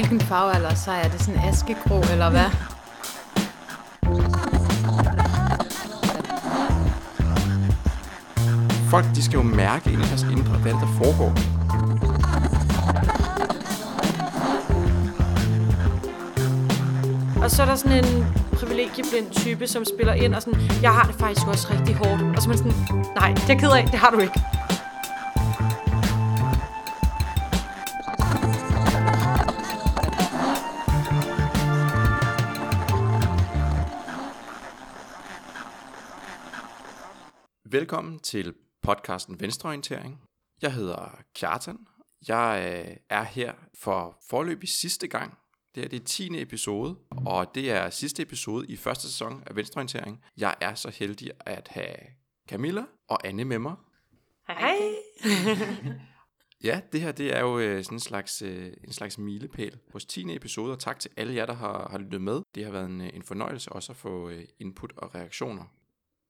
[0.00, 2.50] Hvilken farve eller så er det sådan askegrå eller hvad?
[8.90, 11.32] Folk de skal jo mærke i deres indre, hvad der foregår.
[17.44, 21.06] Og så er der sådan en privilegieblind type, som spiller ind og sådan, jeg har
[21.06, 22.36] det faktisk også rigtig hårdt.
[22.36, 24.40] Og så er man sådan, nej, det er jeg ked af, det har du ikke.
[37.90, 40.20] Velkommen til podcasten Venstreorientering.
[40.62, 41.78] Jeg hedder Kjartan.
[42.28, 45.38] Jeg øh, er her for forløbig sidste gang.
[45.74, 46.42] Det er det 10.
[46.42, 50.24] episode, og det er sidste episode i første sæson af Venstreorientering.
[50.36, 51.96] Jeg er så heldig at have
[52.48, 53.76] Camilla og Anne med mig.
[54.48, 54.78] Hej.
[56.64, 59.78] Ja, det her det er jo øh, sådan en slags, øh, en slags milepæl.
[59.92, 60.36] Vores 10.
[60.36, 62.42] episode, og tak til alle jer, der har, har lyttet med.
[62.54, 65.64] Det har været en, en fornøjelse også at få input og reaktioner.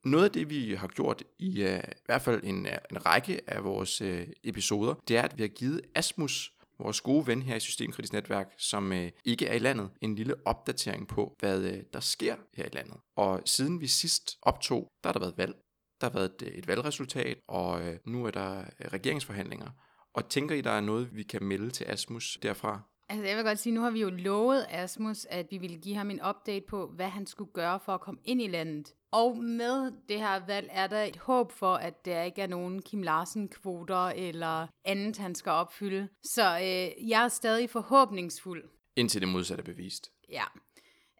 [0.05, 3.41] Noget af det, vi har gjort i uh, i hvert fald en, øh, en række
[3.47, 7.57] af vores uh, episoder, det er, at vi har givet Asmus, vores gode ven her
[7.57, 11.79] i Systemkritisk Netværk, som uh, ikke er i landet, en lille opdatering på, hvad uh,
[11.93, 12.97] der sker her i landet.
[13.17, 15.55] Og siden vi sidst optog, der har der været valg.
[16.01, 19.69] Der har været et, et valgresultat, og uh, nu er der uh, regeringsforhandlinger.
[20.15, 22.81] Og tænker I, der er noget, vi kan melde til Asmus derfra?
[23.09, 25.97] Altså jeg vil godt sige, nu har vi jo lovet Asmus, at vi ville give
[25.97, 28.95] ham en update på, hvad han skulle gøre for at komme ind i landet.
[29.13, 32.83] Og med det her valg er der et håb for, at der ikke er nogen
[32.83, 36.09] Kim Larsen-kvoter eller andet, han skal opfylde.
[36.25, 38.65] Så øh, jeg er stadig forhåbningsfuld.
[38.97, 40.11] Indtil det modsatte er bevist.
[40.29, 40.45] Ja,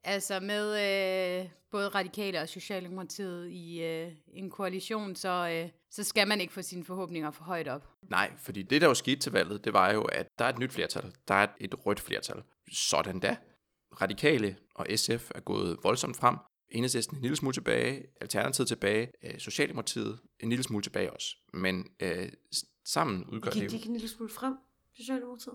[0.05, 0.71] altså med
[1.43, 6.53] øh, både Radikale og Socialdemokratiet i øh, en koalition, så, øh, så skal man ikke
[6.53, 7.89] få sine forhåbninger for højt op.
[8.03, 10.59] Nej, fordi det, der jo skete til valget, det var jo, at der er et
[10.59, 11.15] nyt flertal.
[11.29, 12.43] Der er et rødt flertal.
[12.73, 13.37] Sådan da.
[14.01, 16.37] Radikale og SF er gået voldsomt frem.
[16.71, 21.37] Enhedslisten en lille smule tilbage, Alternativet tilbage, øh, Socialdemokratiet en lille smule tilbage også.
[21.53, 22.33] Men øh,
[22.85, 24.55] sammen udgør Gik det de jo ikke en lille smule frem,
[24.97, 25.55] Socialdemokratiet?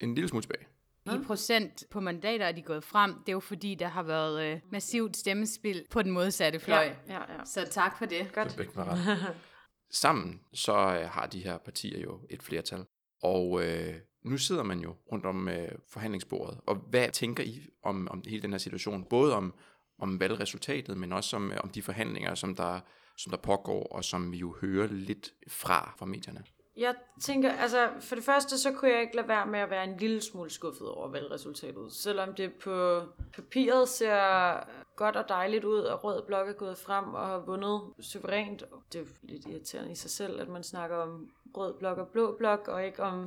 [0.00, 0.66] en lille smule tilbage.
[1.06, 3.14] I procent på mandater er de gået frem.
[3.14, 6.94] Det er jo fordi, der har været øh, massivt stemmespil på den modsatte fløj.
[7.08, 7.44] ja, ja.
[7.44, 8.32] Så tak for det.
[8.32, 8.56] Godt.
[8.76, 9.36] Med ret.
[9.90, 12.84] Sammen så øh, har de her partier jo et flertal.
[13.22, 13.94] Og øh,
[14.24, 16.60] nu sidder man jo rundt om øh, forhandlingsbordet.
[16.66, 19.04] Og hvad tænker I om, om hele den her situation?
[19.04, 19.54] Både om,
[19.98, 22.80] om valgresultatet, men også om, øh, om de forhandlinger, som der,
[23.16, 26.44] som der pågår, og som vi jo hører lidt fra fra medierne.
[26.76, 29.84] Jeg tænker, altså for det første, så kunne jeg ikke lade være med at være
[29.84, 31.92] en lille smule skuffet over valgresultatet.
[31.92, 33.02] Selvom det på
[33.32, 34.56] papiret ser
[34.96, 38.64] godt og dejligt ud, og Rød Blok er gået frem og har vundet suverænt.
[38.92, 42.36] Det er lidt irriterende i sig selv, at man snakker om Rød Blok og Blå
[42.38, 43.26] Blok, og ikke om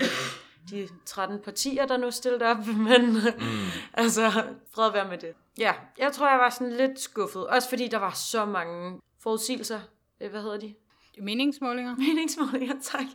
[0.69, 2.57] de 13 partier, der nu stillede op.
[2.89, 3.19] Men mm.
[3.93, 4.43] altså,
[4.75, 5.33] fred være med det.
[5.57, 7.47] Ja, jeg tror, jeg var sådan lidt skuffet.
[7.47, 9.79] Også fordi der var så mange forudsigelser.
[10.21, 10.75] Øh, Hvad hedder de?
[11.21, 11.95] Meningsmålinger?
[11.95, 13.05] meningsmålinger, tak,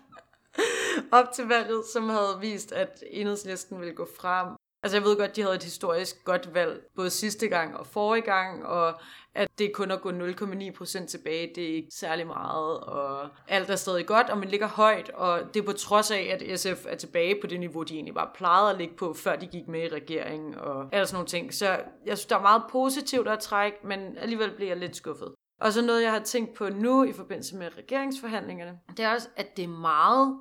[1.13, 4.49] op til valget, som havde vist, at enhedslisten ville gå frem.
[4.83, 8.23] Altså jeg ved godt, de havde et historisk godt valg, både sidste gang og forrige
[8.23, 9.01] gang, og
[9.35, 13.77] at det kun at gå 0,9% tilbage, det er ikke særlig meget, og alt er
[13.77, 16.97] stadig godt, og man ligger højt, og det er på trods af, at SF er
[16.97, 19.83] tilbage på det niveau, de egentlig bare plejede at ligge på, før de gik med
[19.83, 21.55] i regeringen, og alt sådan nogle ting.
[21.55, 21.67] Så
[22.07, 25.35] jeg synes, der er meget positivt at trække, men alligevel bliver jeg lidt skuffet.
[25.61, 29.29] Og så noget, jeg har tænkt på nu i forbindelse med regeringsforhandlingerne, det er også,
[29.37, 30.39] at det er meget,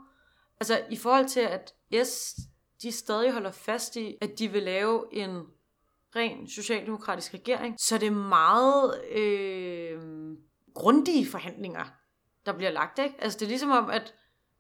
[0.60, 1.74] altså i forhold til, at
[2.08, 2.36] S,
[2.82, 5.42] de stadig holder fast i, at de vil lave en
[6.16, 10.02] ren socialdemokratisk regering, så det er meget øh,
[10.74, 11.86] grundige forhandlinger,
[12.46, 13.16] der bliver lagt, ikke?
[13.20, 14.14] Altså det er ligesom om, at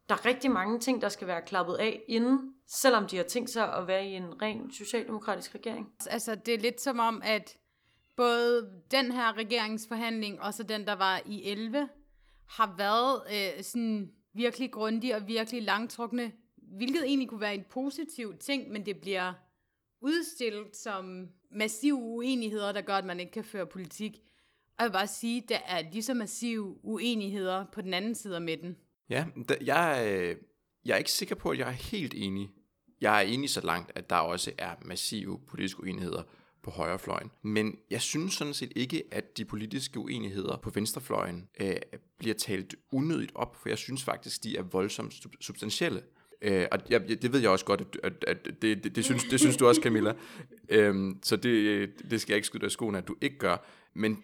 [0.10, 3.50] der er rigtig mange ting, der skal være klappet af inden, selvom de har tænkt
[3.50, 5.88] sig at være i en ren socialdemokratisk regering.
[6.10, 7.58] Altså, det er lidt som om, at
[8.16, 11.90] både den her regeringsforhandling, og så den, der var i 11,
[12.50, 16.32] har været øh, sådan virkelig grundige og virkelig langtrukne,
[16.78, 19.34] hvilket egentlig kunne være en positiv ting, men det bliver
[20.04, 24.12] udstillet som massive uenigheder, der gør, at man ikke kan føre politik.
[24.78, 28.16] Og jeg vil bare sige, at der er lige så massive uenigheder på den anden
[28.16, 28.78] side af midten.
[29.10, 29.26] Ja,
[29.62, 30.36] jeg, øh,
[30.86, 32.50] Jeg er ikke sikker på, at jeg er helt enig.
[33.02, 36.24] Jeg er enig så langt, at der også er massive politiske uenigheder
[36.64, 37.32] på højrefløjen.
[37.42, 41.76] Men jeg synes sådan set ikke, at de politiske uenigheder på venstrefløjen øh,
[42.20, 46.04] bliver talt unødigt op, for jeg synes faktisk, de er voldsomt substantielle.
[46.44, 49.24] Øh, og jeg, det ved jeg også godt, at, at, at det, det, det, synes,
[49.24, 50.13] det synes du også, Camilla.
[50.69, 53.57] Øhm, så det, det skal jeg ikke skyde dig i skoene, at du ikke gør.
[53.95, 54.24] Men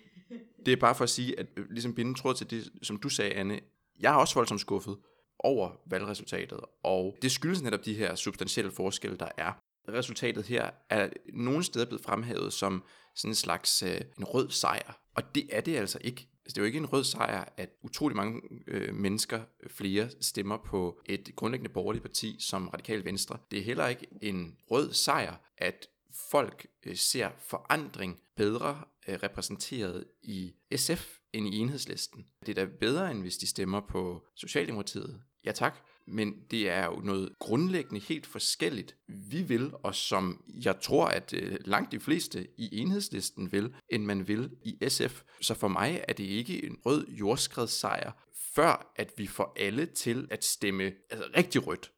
[0.65, 3.31] det er bare for at sige, at ligesom binde tråd til det, som du sagde,
[3.31, 3.59] Anne,
[3.99, 4.97] jeg er også voldsomt skuffet
[5.39, 9.51] over valgresultatet, og det skyldes netop de her substantielle forskelle, der er.
[9.89, 12.83] Resultatet her er nogle steder blevet fremhævet som
[13.15, 16.27] sådan en slags øh, en rød sejr, og det er det altså ikke.
[16.49, 20.57] Altså, det er jo ikke en rød sejr, at utrolig mange øh, mennesker, flere stemmer
[20.57, 23.37] på et grundlæggende borgerligt parti som Radikal Venstre.
[23.51, 25.87] Det er heller ikke en rød sejr, at
[26.31, 32.25] folk øh, ser forandring bedre øh, repræsenteret i SF end i enhedslisten.
[32.45, 35.21] Det er da bedre, end hvis de stemmer på Socialdemokratiet.
[35.45, 40.79] Ja tak, men det er jo noget grundlæggende helt forskelligt, vi vil, og som jeg
[40.81, 45.21] tror, at øh, langt de fleste i enhedslisten vil, end man vil i SF.
[45.41, 48.11] Så for mig er det ikke en rød jordskredssejr,
[48.55, 51.91] før at vi får alle til at stemme altså, rigtig rødt.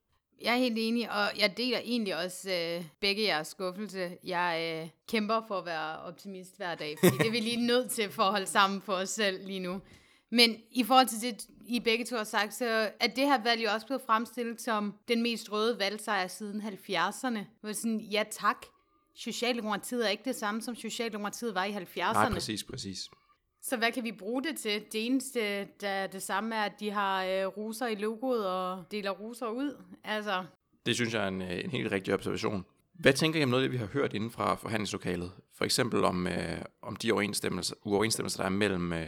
[0.44, 4.18] Jeg er helt enig, og jeg deler egentlig også øh, begge jeres skuffelse.
[4.24, 7.92] Jeg øh, kæmper for at være optimist hver dag, fordi det er vi lige nødt
[7.92, 9.81] til for at holde sammen for os selv lige nu.
[10.31, 12.66] Men i forhold til det, I begge to har sagt, så
[13.00, 17.39] er det her valg jo også blevet fremstillet som den mest røde valgsejr siden 70'erne.
[17.62, 18.66] Hvor sådan, ja tak,
[19.16, 22.13] Socialdemokratiet er ikke det samme, som Socialdemokratiet var i 70'erne.
[22.13, 23.10] Nej, præcis, præcis.
[23.62, 24.81] Så hvad kan vi bruge det til?
[24.92, 29.12] Det eneste, der det samme er, at de har øh, ruser i logoet og deler
[29.12, 29.84] ruser ud.
[30.04, 30.45] Altså.
[30.86, 32.66] Det synes jeg er en, øh, en helt rigtig observation.
[32.94, 35.31] Hvad tænker I om noget af det, vi har hørt inden fra forhandlingslokalet?
[35.57, 39.07] For eksempel om, øh, om de uoverensstemmelser, uoverensstemmelser, der er mellem øh,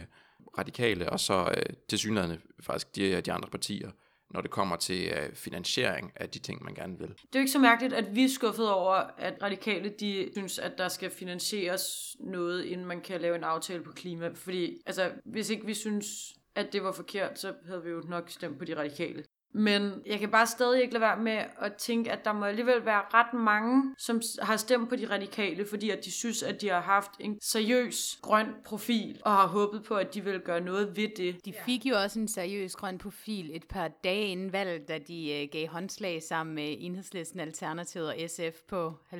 [0.58, 3.90] radikale og så øh, til synligheden faktisk de, de andre partier
[4.34, 7.08] når det kommer til øh, finansiering af de ting, man gerne vil.
[7.08, 10.58] Det er jo ikke så mærkeligt, at vi er skuffet over, at radikale de synes,
[10.58, 14.30] at der skal finansieres noget, inden man kan lave en aftale på klima.
[14.34, 18.30] Fordi altså, hvis ikke vi synes, at det var forkert, så havde vi jo nok
[18.30, 19.24] stemt på de radikale.
[19.56, 22.84] Men jeg kan bare stadig ikke lade være med at tænke, at der må alligevel
[22.84, 26.68] være ret mange, som har stemt på de radikale, fordi at de synes, at de
[26.68, 30.96] har haft en seriøs grøn profil, og har håbet på, at de vil gøre noget
[30.96, 31.44] ved det.
[31.44, 35.42] De fik jo også en seriøs grøn profil et par dage inden valget, da de
[35.42, 39.16] uh, gav håndslag sammen med Enhedslisten Alternativet og SF på 70%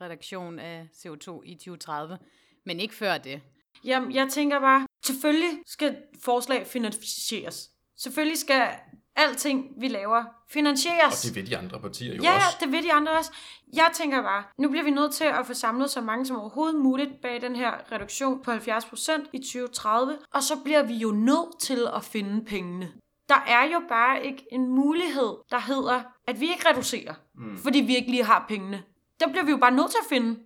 [0.00, 2.18] reduktion af CO2 i 2030.
[2.64, 3.40] Men ikke før det.
[3.84, 7.70] Jamen, jeg tænker bare, selvfølgelig skal forslag finansieres.
[7.96, 8.68] Selvfølgelig skal
[9.16, 11.24] alting, vi laver, finansieres.
[11.24, 12.46] Og det ved de andre partier jo ja, også.
[12.60, 13.32] Ja, det ved de andre også.
[13.72, 16.80] Jeg tænker bare, nu bliver vi nødt til at få samlet så mange som overhovedet
[16.80, 21.60] muligt bag den her reduktion på 70% i 2030, og så bliver vi jo nødt
[21.60, 22.92] til at finde pengene.
[23.28, 27.58] Der er jo bare ikke en mulighed, der hedder, at vi ikke reducerer, mm.
[27.58, 28.82] fordi vi ikke lige har pengene.
[29.20, 30.38] Der bliver vi jo bare nødt til at finde.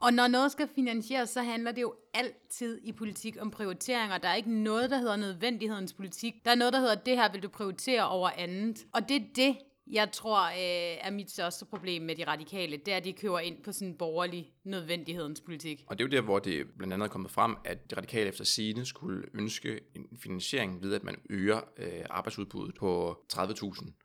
[0.00, 4.18] Og når noget skal finansieres, så handler det jo altid i politik om prioriteringer.
[4.18, 6.34] Der er ikke noget, der hedder nødvendighedens politik.
[6.44, 8.86] Der er noget, der hedder, det her vil du prioritere over andet.
[8.92, 9.56] Og det er det,
[9.90, 12.76] jeg tror øh, er mit største problem med de radikale.
[12.76, 15.84] Det er, at de kører ind på sådan en borgerlig nødvendighedens politik.
[15.86, 18.28] Og det er jo der, hvor det blandt andet er kommet frem, at de radikale
[18.28, 23.40] efter sigende skulle ønske en finansiering ved, at man øger øh, arbejdsudbuddet på 30.000.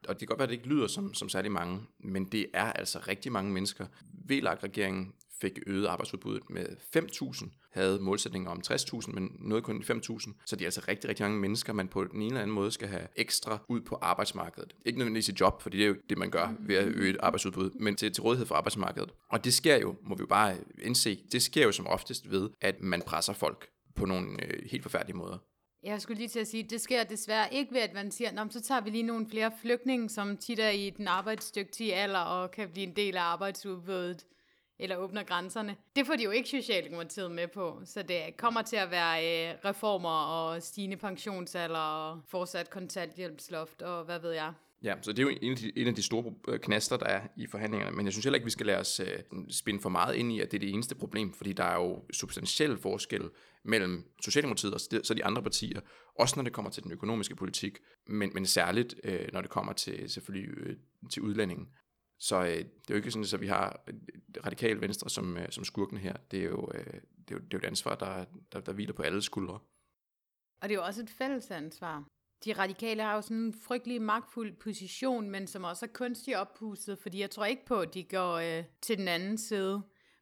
[0.08, 2.46] Og det kan godt være, at det ikke lyder som, som særlig mange, men det
[2.54, 3.86] er altså rigtig mange mennesker.
[4.30, 6.66] VLAG-regeringen fik øget arbejdsudbuddet med
[6.98, 10.34] 5.000, havde målsætninger om 60.000, men nåede kun 5.000.
[10.46, 12.72] Så det er altså rigtig, rigtig mange mennesker, man på den ene eller anden måde
[12.72, 14.76] skal have ekstra ud på arbejdsmarkedet.
[14.86, 17.76] Ikke nødvendigvis i job, fordi det er jo det, man gør ved at øge arbejdsudbuddet,
[17.80, 19.12] men til, til rådighed for arbejdsmarkedet.
[19.30, 22.50] Og det sker jo, må vi jo bare indse, det sker jo som oftest ved,
[22.62, 25.38] at man presser folk på nogle øh, helt forfærdelige måder.
[25.84, 28.42] Jeg skulle lige til at sige, det sker desværre ikke ved, at man siger, Nå,
[28.50, 32.52] så tager vi lige nogle flere flygtninge, som tit er i den arbejdsdygtige alder og
[32.52, 34.26] kan blive en del af arbejdsudbuddet
[34.82, 35.76] eller åbner grænserne.
[35.96, 39.56] Det får de jo ikke Socialdemokratiet med på, så det kommer til at være øh,
[39.66, 44.54] reformer og stigende pensionsalder og fortsat kontanthjælpsloft og hvad ved jeg.
[44.84, 47.22] Ja, så det er jo en af, de, en af de store knaster, der er
[47.38, 47.96] i forhandlingerne.
[47.96, 49.08] Men jeg synes heller ikke, vi skal lade os øh,
[49.50, 52.04] spinde for meget ind i, at det er det eneste problem, fordi der er jo
[52.14, 53.30] substantiel forskel
[53.64, 55.80] mellem Socialdemokratiet og så de andre partier,
[56.20, 59.74] også når det kommer til den økonomiske politik, men, men særligt øh, når det kommer
[59.74, 60.76] til selvfølgelig øh,
[61.12, 61.68] til udlændingen.
[62.22, 63.94] Så øh, det er jo ikke sådan, at vi har øh,
[64.46, 66.16] radikal venstre som, øh, som skurken her.
[66.32, 68.74] Det er, jo, øh, det, er jo, det er jo et ansvar, der, der, der
[68.74, 69.60] hviler på alle skuldre.
[70.62, 72.04] Og det er jo også et fælles ansvar.
[72.46, 77.00] De radikale har jo sådan en frygtelig magtfuld position, men som også er kunstigt oppustet,
[77.00, 79.82] fordi jeg tror ikke på, at de går øh, til den anden side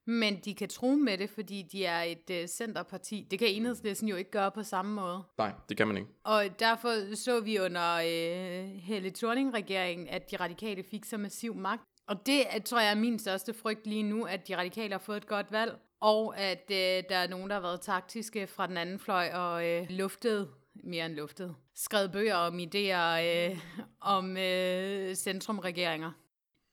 [0.10, 3.28] men de kan tro med det, fordi de er et øh, centerparti.
[3.32, 5.24] Det kan enhedslisten jo ikke gøre på samme måde.
[5.38, 6.10] Nej, det kan man ikke.
[6.24, 11.82] Og derfor så vi under øh, Helle Thorning-regeringen, at de radikale fik så massiv magt.
[12.08, 15.18] Og det tror jeg er min største frygt lige nu, at de radikale har fået
[15.18, 18.78] et godt valg, og at øh, der er nogen, der har været taktiske fra den
[18.78, 20.50] anden fløj og øh, luftet,
[20.84, 23.60] mere end luftet, skrevet bøger om idéer øh,
[24.02, 26.12] om øh, centrumregeringer.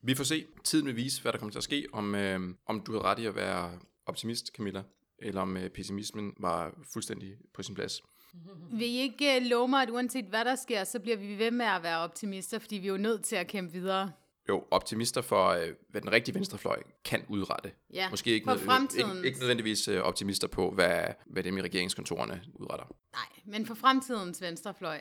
[0.02, 0.46] Vi får se.
[0.64, 3.18] Tiden vil vise, hvad der kommer til at ske, om, øh, om du havde ret
[3.18, 4.82] i at være optimist, Camilla,
[5.18, 8.02] eller om øh, pessimismen var fuldstændig på sin plads.
[8.78, 11.50] Vil I ikke øh, love mig, at uanset hvad der sker, så bliver vi ved
[11.50, 14.12] med at være optimister, fordi vi er jo nødt til at kæmpe videre.
[14.48, 17.72] Jo, optimister for, øh, hvad den rigtige venstrefløj kan udrette.
[17.92, 19.16] Ja, Måske ikke, for nød- fremtiden.
[19.16, 22.86] ikke, ikke nødvendigvis øh, optimister på, hvad, hvad dem i regeringskontorerne udretter.
[23.12, 25.00] Nej, men for fremtidens venstrefløj.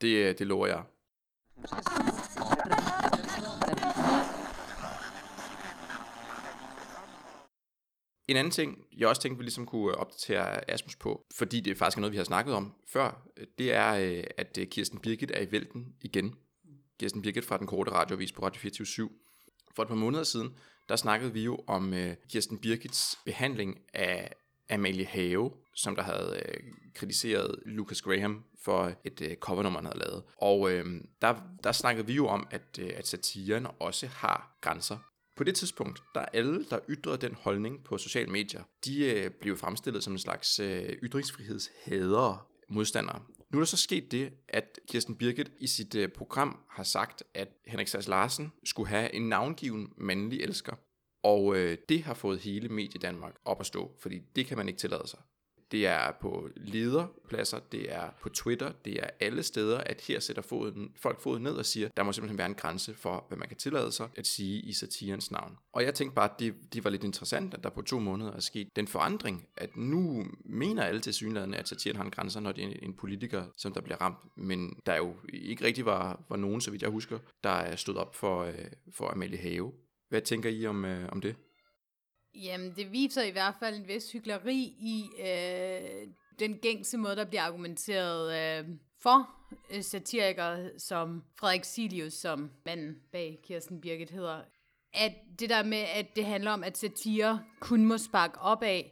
[0.00, 0.82] Det, det lover jeg.
[8.30, 11.78] En anden ting, jeg også tænkte, vi ligesom kunne øh, opdatere Asmus på, fordi det
[11.78, 15.30] faktisk er noget, vi har snakket om før, øh, det er, øh, at Kirsten Birgit
[15.34, 16.34] er i vælten igen.
[17.00, 19.10] Kirsten Birgit fra den korte radiovis på Radio 24
[19.76, 20.54] For et par måneder siden,
[20.88, 21.94] der snakkede vi jo om
[22.28, 24.32] Kirsten Birgits behandling af
[24.70, 26.60] Amalie Have, som der havde øh,
[26.94, 30.22] kritiseret Lucas Graham for et øh, covernummer, han havde lavet.
[30.36, 30.84] Og øh,
[31.22, 31.34] der,
[31.64, 34.98] der snakkede vi jo om, at, øh, at satiren også har grænser.
[35.40, 39.30] På det tidspunkt, der er alle, der ytrede den holdning på sociale medier, de øh,
[39.30, 43.22] blev fremstillet som en slags øh, ytringsfrihedshader modstandere.
[43.50, 47.22] Nu er der så sket det, at Kirsten Birgit i sit øh, program har sagt,
[47.34, 50.76] at Henrik Sass Larsen skulle have en navngiven mandlig elsker.
[51.22, 54.68] Og øh, det har fået hele Medie Danmark op at stå, fordi det kan man
[54.68, 55.18] ikke tillade sig.
[55.70, 60.42] Det er på lederpladser, det er på Twitter, det er alle steder, at her sætter
[60.42, 63.48] foden, folk foden ned og siger, der må simpelthen være en grænse for, hvad man
[63.48, 65.56] kan tillade sig at sige i satirens navn.
[65.72, 68.32] Og jeg tænkte bare, at det, det var lidt interessant, at der på to måneder
[68.32, 72.40] er sket den forandring, at nu mener alle til synligheden, at satiren har en grænse,
[72.40, 74.18] når det er en, en politiker, som der bliver ramt.
[74.36, 77.76] Men der er jo ikke rigtig var, var nogen, så vidt jeg husker, der er
[77.76, 78.54] stået op for, øh,
[78.92, 79.72] for Amalie Have.
[80.08, 81.36] Hvad tænker I om, øh, om det?
[82.34, 86.08] Jamen, det viser i hvert fald en vis hyggeleri i øh,
[86.38, 88.68] den gængse måde, der bliver argumenteret øh,
[89.02, 89.30] for
[89.70, 94.42] øh, satirikere som Frederik Silius, som manden bag Kirsten Birgit hedder.
[94.92, 98.82] At det der med, at det handler om, at satire kun må sparke opad.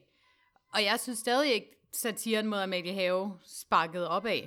[0.75, 4.41] Og jeg synes stadig ikke, satiren mod Amalie Have sparket opad.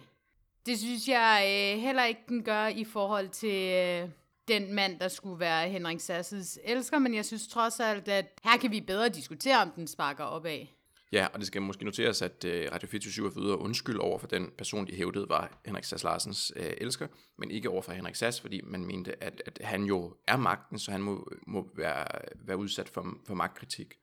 [0.66, 3.72] Det synes jeg øh, heller ikke, den gør i forhold til...
[3.72, 4.10] Øh,
[4.48, 8.58] den mand, der skulle være Henrik Sasses elsker, men jeg synes trods alt, at her
[8.58, 10.66] kan vi bedre diskutere, om den sparker opad.
[11.12, 14.20] Ja, og det skal måske noteres, at øh, Radio 24 er ude og undskyld over
[14.20, 17.08] for den person, de hævdede var Henrik Sass Larsens øh, elsker,
[17.38, 20.80] men ikke over for Henrik Sass, fordi man mente, at, at han jo er magten,
[20.80, 22.06] så han må, må være,
[22.46, 23.94] være udsat for, for magtkritik.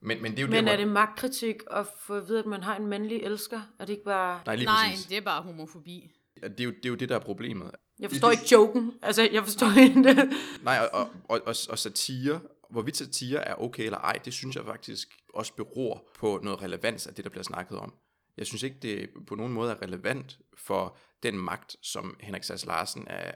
[0.00, 2.46] Men, men det er jo Men der, er det magtkritik at få at vide, at
[2.46, 3.60] man har en mandlig elsker?
[3.78, 4.40] Er det ikke bare...
[4.46, 6.10] Nej, lige Nej, det er bare homofobi.
[6.34, 7.70] Det er, jo, det er jo det, der er problemet.
[8.00, 8.92] Jeg forstår ikke joken.
[9.02, 10.32] Altså, jeg forstår ikke det.
[10.62, 12.40] Nej, og, og, og, og, satire,
[12.70, 17.06] hvorvidt satire er okay eller ej, det synes jeg faktisk også beror på noget relevans
[17.06, 17.94] af det, der bliver snakket om.
[18.36, 22.66] Jeg synes ikke, det på nogen måde er relevant for den magt, som Henrik Sass
[22.66, 23.32] Larsen er,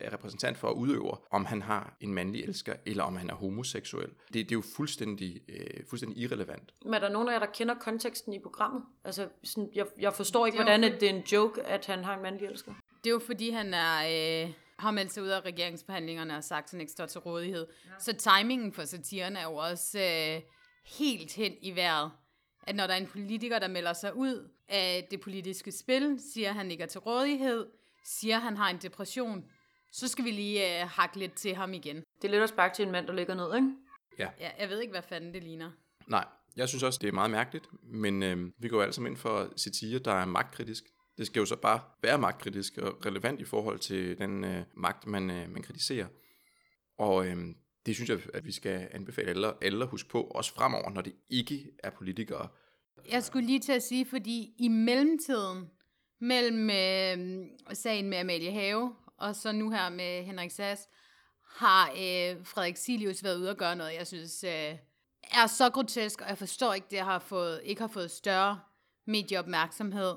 [0.00, 3.34] er repræsentant for at udøve, om han har en mandlig elsker, eller om han er
[3.34, 4.08] homoseksuel.
[4.08, 6.74] Det, det er jo fuldstændig, øh, fuldstændig irrelevant.
[6.84, 8.82] Men er der nogen af jer, der kender konteksten i programmet?
[9.04, 12.16] Altså, sådan, jeg, jeg forstår ikke, hvordan at det er en joke, at han har
[12.16, 12.72] en mandlig elsker.
[13.06, 13.96] Det er jo fordi, han er,
[14.44, 17.66] øh, har meldt sig ud af regeringsforhandlingerne og sagt, at han ikke står til rådighed.
[17.84, 17.90] Ja.
[18.00, 20.42] Så timingen for satiren er jo også øh,
[20.98, 22.10] helt hen i vejret.
[22.62, 26.48] At når der er en politiker, der melder sig ud af det politiske spil, siger,
[26.48, 27.66] at han ikke er til rådighed,
[28.04, 29.44] siger, at han har en depression,
[29.92, 31.96] så skal vi lige øh, hakke lidt til ham igen.
[31.96, 33.68] Det er lidt at sparke til en mand, der ligger ned, ikke?
[34.18, 34.28] Ja,
[34.60, 35.70] jeg ved ikke, hvad fanden det ligner.
[36.08, 36.24] Nej,
[36.56, 39.18] jeg synes også, det er meget mærkeligt, men øh, vi går jo alle sammen ind
[39.18, 40.84] for satire, der er magtkritisk.
[41.18, 45.06] Det skal jo så bare være magtkritisk og relevant i forhold til den øh, magt,
[45.06, 46.06] man, øh, man kritiserer.
[46.98, 47.36] Og øh,
[47.86, 51.00] det synes jeg, at vi skal anbefale alle, alle at huske på, også fremover, når
[51.00, 52.48] det ikke er politikere.
[53.10, 55.70] Jeg skulle lige til at sige, fordi i mellemtiden,
[56.20, 60.88] mellem øh, sagen med Amalie Have, og så nu her med Henrik Sass,
[61.44, 64.74] har øh, Frederik Silius været ude og gøre noget, jeg synes øh,
[65.22, 68.60] er så grotesk, og jeg forstår ikke, det har fået, ikke har fået større
[69.06, 70.14] medieopmærksomhed.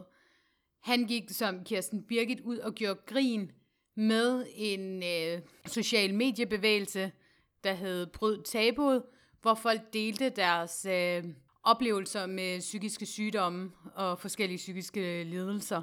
[0.82, 3.52] Han gik som Kirsten Birgit ud og gjorde grin
[3.96, 7.12] med en øh, social mediebevægelse,
[7.64, 9.04] der hed Bryd Tabuet,
[9.42, 11.24] hvor folk delte deres øh,
[11.64, 15.82] oplevelser med psykiske sygdomme og forskellige psykiske lidelser.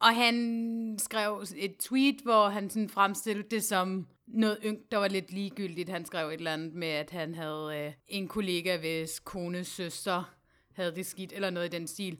[0.00, 5.08] Og han skrev et tweet, hvor han sådan fremstillede det som noget ynk, der var
[5.08, 5.88] lidt ligegyldigt.
[5.88, 10.34] Han skrev et eller andet med, at han havde øh, en kollega, hvis kones søster
[10.72, 12.18] havde det skidt, eller noget i den stil.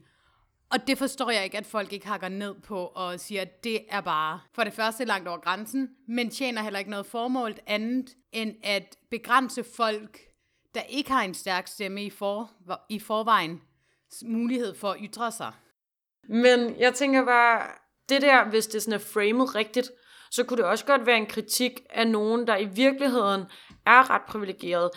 [0.71, 3.85] Og det forstår jeg ikke, at folk ikke hakker ned på og siger, at det
[3.89, 8.17] er bare for det første langt over grænsen, men tjener heller ikke noget formål andet
[8.33, 10.21] end at begrænse folk,
[10.75, 12.51] der ikke har en stærk stemme i, for,
[12.89, 13.63] i forvejen,
[14.25, 15.53] mulighed for at ytre sig.
[16.29, 17.67] Men jeg tænker bare,
[18.09, 19.91] det der, hvis det sådan er framet rigtigt,
[20.31, 23.45] så kunne det også godt være en kritik af nogen, der i virkeligheden
[23.87, 24.91] er ret privilegeret,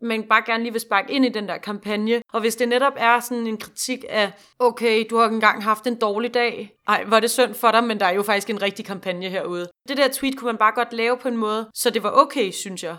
[0.00, 2.22] men bare gerne lige vil sparke ind i den der kampagne.
[2.32, 5.98] Og hvis det netop er sådan en kritik af, okay, du har engang haft en
[6.00, 8.84] dårlig dag, ej, var det synd for dig, men der er jo faktisk en rigtig
[8.84, 9.68] kampagne herude.
[9.88, 12.50] Det der tweet kunne man bare godt lave på en måde, så det var okay,
[12.50, 12.96] synes jeg.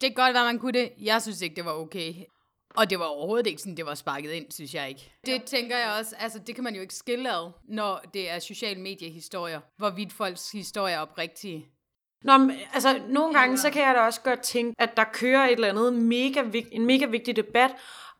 [0.00, 0.90] Det kan godt være, man kunne det.
[1.02, 2.14] Jeg synes ikke, det var okay.
[2.78, 5.12] Og det var overhovedet ikke sådan, det var sparket ind, synes jeg ikke.
[5.26, 8.38] Det tænker jeg også, altså det kan man jo ikke skille ad, når det er
[8.38, 11.66] social mediehistorier, hvorvidt folks historier er oprigtige.
[12.22, 15.44] Nå, men, altså nogle gange, så kan jeg da også godt tænke, at der kører
[15.44, 16.42] et eller andet mega,
[16.72, 17.70] en mega vigtig debat,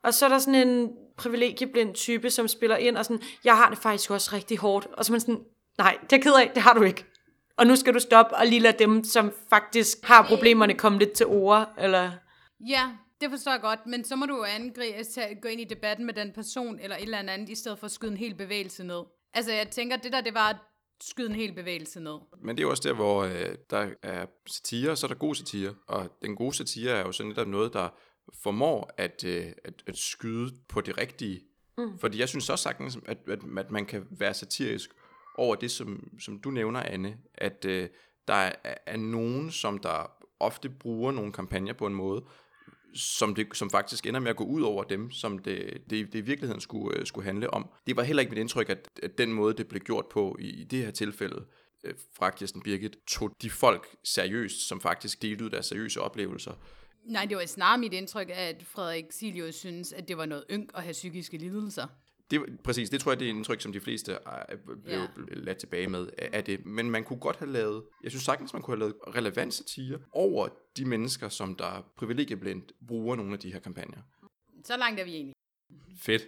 [0.05, 3.69] og så er der sådan en privilegieblind type, som spiller ind og sådan, jeg har
[3.71, 4.87] det faktisk også rigtig hårdt.
[4.87, 5.45] Og så er man sådan,
[5.79, 7.05] nej, det er ked af, det har du ikke.
[7.57, 11.13] Og nu skal du stoppe og lige lade dem, som faktisk har problemerne, komme lidt
[11.13, 12.11] til ord, eller...
[12.69, 16.07] Ja, det forstår jeg godt, men så må du jo angribe, gå ind i debatten
[16.07, 18.85] med den person, eller et eller andet, i stedet for at skyde en hel bevægelse
[18.85, 19.03] ned.
[19.35, 20.57] Altså, jeg tænker, det der, det var at
[21.01, 22.19] skyde en hel bevægelse ned.
[22.43, 25.35] Men det er jo også der, hvor øh, der er satire, så er der god
[25.35, 25.75] satire.
[25.87, 27.89] Og den gode satire er jo sådan netop noget, der
[28.43, 31.41] formår at, øh, at, at skyde på det rigtige.
[31.79, 31.99] Mm.
[31.99, 34.91] Fordi jeg synes også sagtens, at, at, at man kan være satirisk
[35.35, 37.89] over det, som, som du nævner, Anne, at øh,
[38.29, 42.25] der er, er nogen, som der ofte bruger nogle kampagner på en måde,
[42.95, 46.19] som, det, som faktisk ender med at gå ud over dem, som det, det, det
[46.19, 47.69] i virkeligheden skulle, øh, skulle handle om.
[47.87, 50.49] Det var heller ikke mit indtryk, at, at den måde, det blev gjort på i,
[50.49, 51.45] i det her tilfælde,
[51.85, 56.53] øh, fra Kirsten Birgit, tog de folk seriøst, som faktisk delte ud deres seriøse oplevelser.
[57.05, 60.71] Nej, det var snarere mit indtryk, at Frederik Silius synes, at det var noget ynk
[60.75, 61.87] at have psykiske lidelser.
[62.31, 64.19] Det, præcis, det tror jeg, det er en indtryk, som de fleste
[64.85, 65.07] blev ja.
[65.27, 66.67] ladt tilbage med af det.
[66.67, 69.99] Men man kunne godt have lavet, jeg synes sagtens, man kunne have lavet relevant satire
[70.13, 73.99] over de mennesker, som der privilegieblindt bruger nogle af de her kampagner.
[74.65, 75.35] Så langt er vi enige.
[76.01, 76.27] Fedt.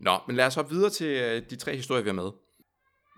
[0.00, 2.30] Nå, men lad os hoppe videre til øh, de tre historier, vi har med.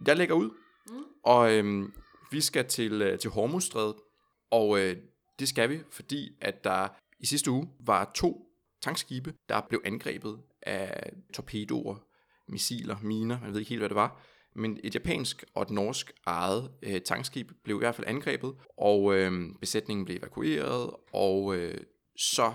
[0.06, 0.50] Jeg lægger ud,
[0.90, 1.04] mm.
[1.22, 1.92] og øhm,
[2.30, 3.96] vi skal til, øh, til Hormuzstrædet,
[4.50, 4.96] og øh,
[5.38, 8.46] det skal vi, fordi at der i sidste uge var to
[8.82, 11.96] tankskibe, der blev angrebet af torpedoer,
[12.48, 14.22] missiler, miner, man ved ikke helt, hvad det var.
[14.56, 19.14] Men et japansk og et norsk eget øh, tankskib blev i hvert fald angrebet, og
[19.14, 21.80] øh, besætningen blev evakueret, og øh,
[22.16, 22.52] så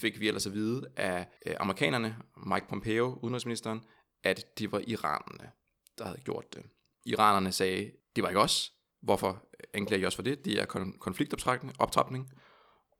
[0.00, 3.80] fik vi ellers at vide af øh, amerikanerne, Mike Pompeo, udenrigsministeren,
[4.24, 5.50] at det var iranerne,
[5.98, 6.62] der havde gjort det.
[7.06, 8.73] Iranerne sagde, det var ikke os.
[9.04, 9.42] Hvorfor
[9.74, 10.44] anklager jeg også for det.
[10.44, 10.64] Det er
[11.00, 12.30] konfliktoptrapning.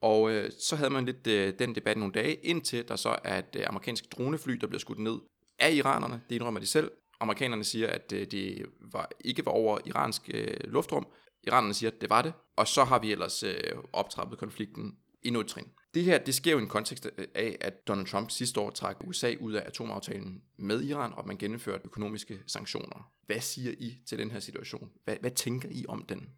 [0.01, 3.39] Og øh, så havde man lidt øh, den debat nogle dage, indtil der så er
[3.39, 5.19] et øh, amerikansk dronefly, der bliver skudt ned
[5.59, 6.23] af iranerne.
[6.29, 6.91] Det indrømmer de selv.
[7.21, 11.07] Amerikanerne siger, at øh, det var, ikke var over iransk øh, luftrum.
[11.47, 12.33] Iranerne siger, at det var det.
[12.57, 13.55] Og så har vi ellers øh,
[13.93, 15.69] optrappet konflikten endnu et trin.
[15.95, 18.97] Det her, det sker jo i en kontekst af, at Donald Trump sidste år trak
[19.05, 23.11] USA ud af atomaftalen med Iran, og man gennemførte økonomiske sanktioner.
[23.27, 24.91] Hvad siger I til den her situation?
[25.05, 26.29] Hvad, hvad tænker I om den?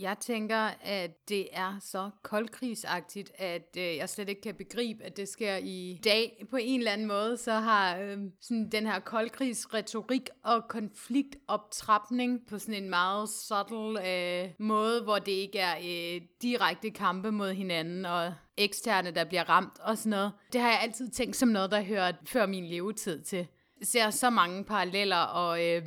[0.00, 5.16] Jeg tænker, at det er så koldkrigsagtigt, at øh, jeg slet ikke kan begribe, at
[5.16, 6.44] det sker i dag.
[6.50, 12.58] På en eller anden måde, så har øh, sådan den her koldkrigsretorik og konfliktoptrapning på
[12.58, 18.04] sådan en meget subtle øh, måde, hvor det ikke er øh, direkte kampe mod hinanden
[18.04, 20.32] og eksterne, der bliver ramt og sådan noget.
[20.52, 23.46] Det har jeg altid tænkt som noget, der hører før min levetid til.
[23.78, 25.82] Jeg ser så mange paralleller, og øh,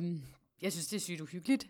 [0.62, 1.66] jeg synes, det er sygt uhyggeligt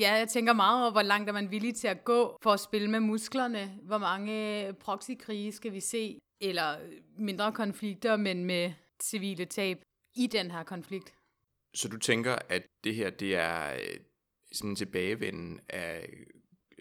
[0.00, 2.60] ja, jeg tænker meget over, hvor langt er man villig til at gå for at
[2.60, 3.78] spille med musklerne.
[3.82, 8.72] Hvor mange øh, proxykrige skal vi se, eller øh, mindre konflikter, men med
[9.02, 9.78] civile tab
[10.16, 11.14] i den her konflikt.
[11.74, 14.00] Så du tænker, at det her, det er øh,
[14.52, 16.08] sådan en tilbagevenden af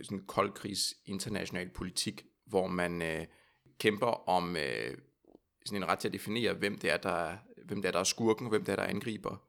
[0.02, 3.26] sådan koldkrigs international politik, hvor man øh,
[3.80, 4.98] kæmper om øh,
[5.66, 8.04] sådan en ret til at definere, hvem det er, der, hvem det er, der er
[8.04, 9.47] skurken, og hvem det er, der angriber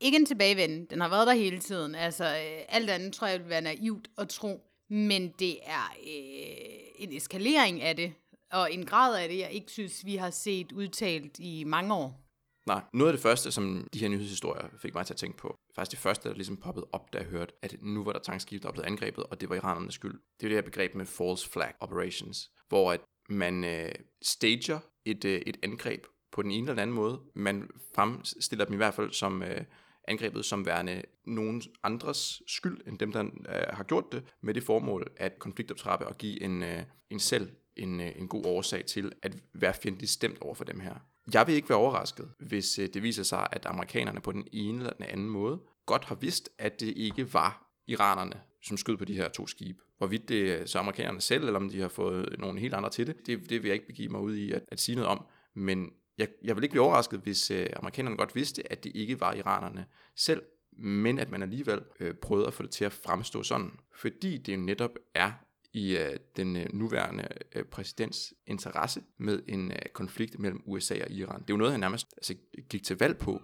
[0.00, 0.86] ikke en tilbagevenden.
[0.90, 1.94] Den har været der hele tiden.
[1.94, 4.64] Altså, øh, alt andet tror jeg vil være naivt at tro.
[4.90, 8.12] Men det er øh, en eskalering af det,
[8.52, 12.24] og en grad af det, jeg ikke synes, vi har set udtalt i mange år.
[12.66, 15.56] Nej, noget af det første, som de her nyhedshistorier fik mig til at tænke på,
[15.74, 18.62] faktisk det første, der ligesom poppede op, da jeg hørte, at nu var der tankskib,
[18.62, 20.20] der blev angrebet, og det var iranernes skyld.
[20.40, 25.24] Det er det her begreb med false flag operations, hvor at man øh, stager et,
[25.24, 27.20] øh, et angreb på den ene eller den anden måde.
[27.34, 29.60] Man fremstiller dem i hvert fald som øh,
[30.08, 34.62] angrebet som værende nogen andres skyld, end dem, der øh, har gjort det, med det
[34.62, 39.12] formål at konfliktoptrappe og give en, øh, en selv en, øh, en god årsag til
[39.22, 40.94] at være fjendtligt stemt over for dem her.
[41.32, 44.78] Jeg vil ikke være overrasket, hvis øh, det viser sig, at amerikanerne på den ene
[44.78, 49.04] eller den anden måde godt har vidst, at det ikke var iranerne, som skød på
[49.04, 49.78] de her to skibe.
[49.98, 53.06] Hvorvidt det er så amerikanerne selv, eller om de har fået nogle helt andre til
[53.06, 55.24] det, det, det vil jeg ikke begive mig ud i at, at sige noget om.
[55.54, 59.20] Men jeg, jeg vil ikke blive overrasket, hvis øh, amerikanerne godt vidste, at det ikke
[59.20, 63.42] var iranerne selv, men at man alligevel øh, prøvede at få det til at fremstå
[63.42, 63.70] sådan.
[63.94, 65.32] Fordi det jo netop er
[65.72, 71.10] i øh, den øh, nuværende øh, præsidents interesse med en øh, konflikt mellem USA og
[71.10, 71.40] Iran.
[71.40, 72.34] Det er jo noget, han nærmest altså,
[72.70, 73.42] gik til valg på,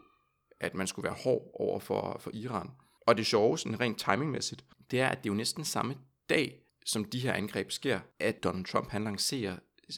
[0.61, 2.71] at man skulle være hård over for, for Iran.
[3.01, 5.97] Og det sjove, sådan rent timingmæssigt, det er, at det er jo næsten samme
[6.29, 9.57] dag, som de her angreb sker, at Donald Trump han lancerer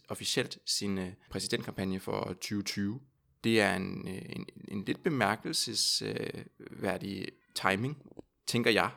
[0.09, 3.01] officielt sin øh, præsidentkampagne for 2020.
[3.45, 8.03] Det er en, øh, en, en lidt bemærkelsesværdig øh, timing,
[8.47, 8.91] tænker jeg.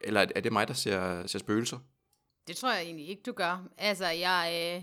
[0.00, 1.78] Eller er det mig, der ser, ser spøgelser?
[2.48, 3.68] Det tror jeg egentlig ikke, du gør.
[3.78, 4.82] Altså, jeg, øh,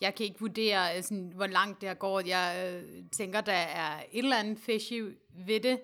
[0.00, 2.26] jeg kan ikke vurdere, øh, sådan, hvor langt det har gået.
[2.26, 5.02] Jeg øh, tænker, der er et eller andet fishy
[5.46, 5.80] ved det,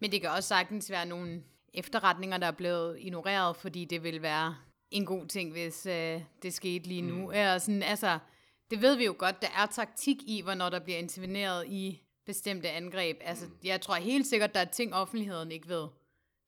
[0.00, 1.42] men det kan også sagtens være nogle
[1.74, 4.56] efterretninger, der er blevet ignoreret, fordi det vil være
[4.90, 7.26] en god ting, hvis øh, det skete lige nu.
[7.26, 7.30] Mm.
[7.30, 8.18] Eller sådan, altså,
[8.70, 12.68] det ved vi jo godt, der er taktik i, hvornår der bliver interveneret i bestemte
[12.68, 13.16] angreb.
[13.20, 15.82] Altså, jeg tror helt sikkert, der er ting, offentligheden ikke ved.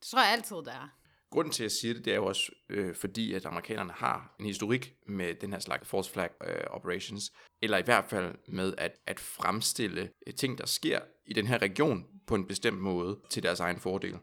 [0.01, 0.89] Det tror jeg altid, der er.
[1.31, 4.35] Grunden til, at jeg siger det, det er jo også øh, fordi, at amerikanerne har
[4.41, 8.75] en historik med den her slags false flag øh, operations, eller i hvert fald med
[8.79, 13.19] at, at fremstille øh, ting, der sker i den her region på en bestemt måde
[13.31, 14.19] til deres egen fordel.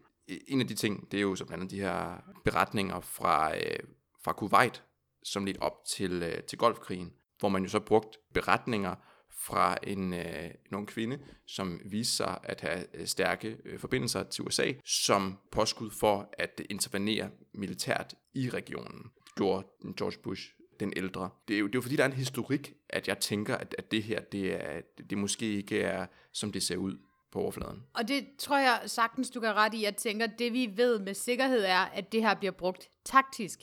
[0.47, 3.79] En af de ting, det er jo så blandt andet de her beretninger fra, øh,
[4.23, 4.84] fra Kuwait,
[5.23, 7.13] som lidt op til, øh, til golfkrigen,
[7.45, 8.95] hvor man jo så brugt beretninger
[9.29, 14.23] fra en, øh, en ung kvinde, som viste sig at have øh, stærke øh, forbindelser
[14.23, 21.29] til USA, som påskud for at intervenere militært i regionen, gjorde George Bush den ældre.
[21.47, 23.75] Det er jo, det er jo fordi, der er en historik, at jeg tænker, at,
[23.77, 26.97] at det her, det, er, det måske ikke er, som det ser ud
[27.31, 27.84] på overfladen.
[27.93, 29.84] Og det tror jeg sagtens, du kan ret i.
[29.84, 33.60] Jeg tænker, det vi ved med sikkerhed er, at det her bliver brugt taktisk.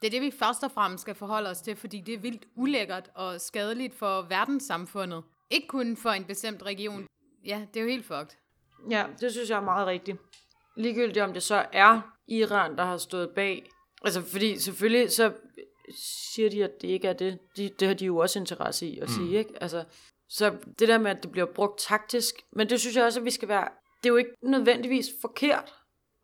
[0.00, 2.44] Det er det, vi først og fremmest skal forholde os til, fordi det er vildt
[2.56, 5.24] ulækkert og skadeligt for verdenssamfundet.
[5.50, 7.06] Ikke kun for en bestemt region.
[7.44, 8.36] Ja, det er jo helt fucked.
[8.90, 10.18] Ja, det synes jeg er meget rigtigt.
[10.76, 13.70] Ligegyldigt om det så er Iran, der har stået bag.
[14.04, 15.32] Altså, fordi selvfølgelig så
[16.34, 17.38] siger de, at det ikke er det.
[17.56, 19.14] De, det har de jo også interesse i at mm.
[19.14, 19.62] sige, ikke?
[19.62, 19.84] Altså,
[20.28, 23.24] så det der med, at det bliver brugt taktisk, men det synes jeg også, at
[23.24, 23.68] vi skal være...
[24.02, 25.74] Det er jo ikke nødvendigvis forkert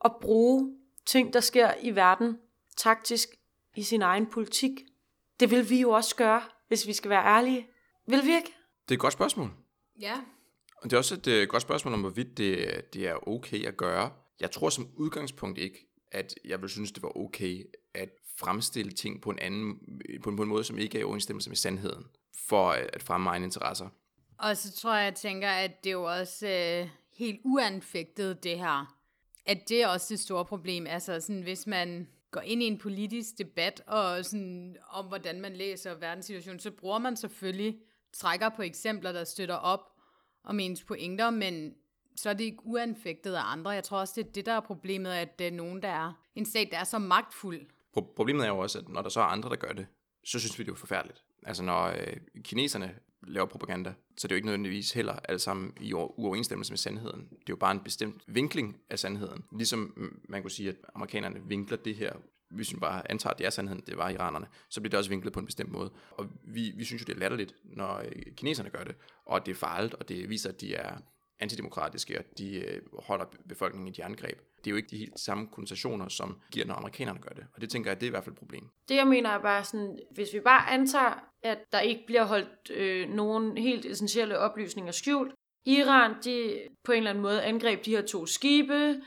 [0.05, 2.39] at bruge ting, der sker i verden
[2.77, 3.29] taktisk
[3.77, 4.71] i sin egen politik.
[5.41, 7.67] Det vil vi jo også gøre, hvis vi skal være ærlige.
[8.07, 8.53] Vil vi ikke?
[8.83, 9.51] Det er et godt spørgsmål.
[10.01, 10.21] Ja.
[10.77, 13.77] Og det er også et uh, godt spørgsmål om, hvorvidt det, det er okay at
[13.77, 14.13] gøre.
[14.41, 18.09] Jeg tror som udgangspunkt ikke, at jeg vil synes, det var okay at
[18.39, 19.79] fremstille ting på en anden
[20.23, 22.05] på en, på en måde, som ikke er i overensstemmelse med sandheden,
[22.49, 23.89] for at fremme egne interesser.
[24.39, 28.59] Og så tror jeg, jeg tænker, at det er jo også øh, helt uanfægtet, det
[28.59, 28.97] her.
[29.47, 30.87] At det er også det store problem.
[30.87, 35.53] Altså sådan, hvis man går ind i en politisk debat og sådan, om, hvordan man
[35.57, 37.79] læser verdenssituationen, så bruger man selvfølgelig
[38.13, 39.81] trækker på eksempler, der støtter op
[40.45, 41.75] om ens pointer, men
[42.17, 43.71] så er det ikke uanfægtet af andre.
[43.71, 46.13] Jeg tror også, det er det, der er problemet, at det er nogen, der er
[46.35, 47.67] en stat, der er så magtfuld.
[47.97, 49.87] Pro- problemet er jo også, at når der så er andre, der gør det,
[50.25, 51.25] så synes vi, det er forfærdeligt.
[51.47, 55.73] Altså når øh, kineserne laver propaganda, så det er jo ikke nødvendigvis heller alt sammen
[55.81, 57.21] i uoverensstemmelse med sandheden.
[57.21, 59.45] Det er jo bare en bestemt vinkling af sandheden.
[59.59, 62.13] Ligesom man kunne sige, at amerikanerne vinkler det her
[62.55, 65.11] hvis vi bare antager, at det er sandheden, det var iranerne, så bliver det også
[65.11, 65.91] vinklet på en bestemt måde.
[66.11, 69.53] Og vi, vi synes jo, det er latterligt, når øh, kineserne gør det, og det
[69.53, 70.97] er farligt, og det viser, at de er
[71.41, 74.39] antidemokratiske, og de øh, holder befolkningen i de angreb.
[74.65, 77.45] Det er jo ikke de helt samme konnotationer, som giver, når amerikanerne gør det.
[77.55, 78.69] Og det tænker jeg, det er i hvert fald et problem.
[78.89, 82.71] Det jeg mener er bare sådan, hvis vi bare antager, at der ikke bliver holdt
[82.71, 85.33] øh, nogen helt essentielle oplysninger skjult,
[85.67, 89.01] Iran, de på en eller anden måde angreb de her to skibe,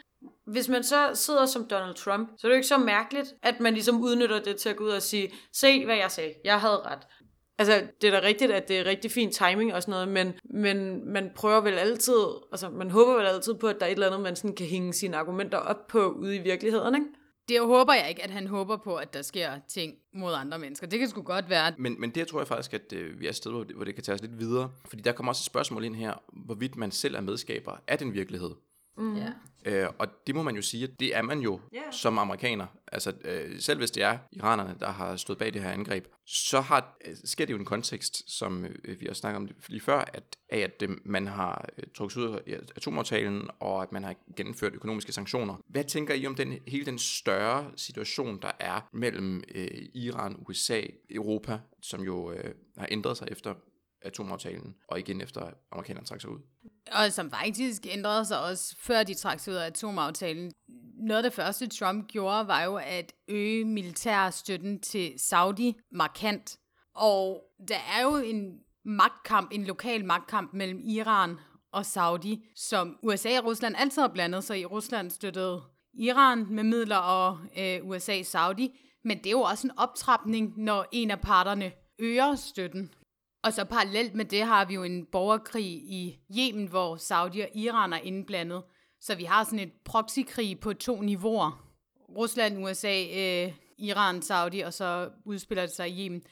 [0.46, 3.60] hvis man så sidder som Donald Trump, så er det jo ikke så mærkeligt, at
[3.60, 6.62] man ligesom udnytter det til at gå ud og sige, se hvad jeg sagde, jeg
[6.62, 7.08] havde ret.
[7.58, 10.34] Altså, det er da rigtigt, at det er rigtig fin timing og sådan noget, men,
[10.44, 13.94] men man prøver vel altid, altså man håber vel altid på, at der er et
[13.94, 17.08] eller andet, man sådan kan hænge sine argumenter op på ude i virkeligheden, ikke?
[17.50, 20.88] Det håber jeg ikke, at han håber på, at der sker ting mod andre mennesker.
[20.88, 21.74] Det kan sgu godt være.
[21.78, 23.86] Men, men det tror jeg faktisk, at øh, vi er et sted, hvor det, hvor
[23.86, 24.72] det kan tage os lidt videre.
[24.86, 26.14] Fordi der kommer også et spørgsmål ind her,
[26.46, 28.52] hvorvidt man selv er medskaber af den virkelighed.
[28.98, 29.16] Mm.
[29.16, 29.32] Ja.
[29.66, 31.92] Øh, og det må man jo sige, at det er man jo Ja.
[31.92, 32.68] som amerikaner.
[32.92, 36.62] Altså, øh, selv hvis det er iranerne, der har stået bag det her angreb, så
[36.62, 39.98] har, øh, sker det jo en kontekst, som øh, vi har snakket om lige før,
[40.14, 44.16] at, af at øh, man har øh, trukket ud af atomaftalen, og at man har
[44.38, 45.56] gennemført økonomiske sanktioner.
[45.68, 50.82] Hvad tænker I om den, hele den større situation, der er mellem øh, Iran, USA,
[51.10, 53.54] Europa, som jo øh, har ændret sig efter
[54.02, 56.40] atomaftalen, og igen efter amerikanerne trak sig ud?
[56.92, 60.52] Og som faktisk ændrede sig også, før de trak sig ud af atomaftalen.
[60.98, 66.58] Noget af det første, Trump gjorde, var jo at øge militærstøtten til Saudi markant.
[66.96, 71.38] Og der er jo en magtkamp, en lokal magtkamp mellem Iran
[71.72, 74.66] og Saudi, som USA og Rusland altid har blandet sig i.
[74.66, 75.62] Rusland støttede
[75.94, 78.80] Iran med midler og øh, USA Saudi.
[79.04, 82.94] Men det er jo også en optrapning, når en af parterne øger støtten.
[83.46, 87.50] Og så parallelt med det har vi jo en borgerkrig i Yemen, hvor Saudi og
[87.54, 88.64] Iran er indblandet.
[89.02, 91.66] Så vi har sådan et proxykrig på to niveauer.
[92.18, 96.24] Rusland, USA, øh, Iran, Saudi, og så udspiller det sig i Yemen.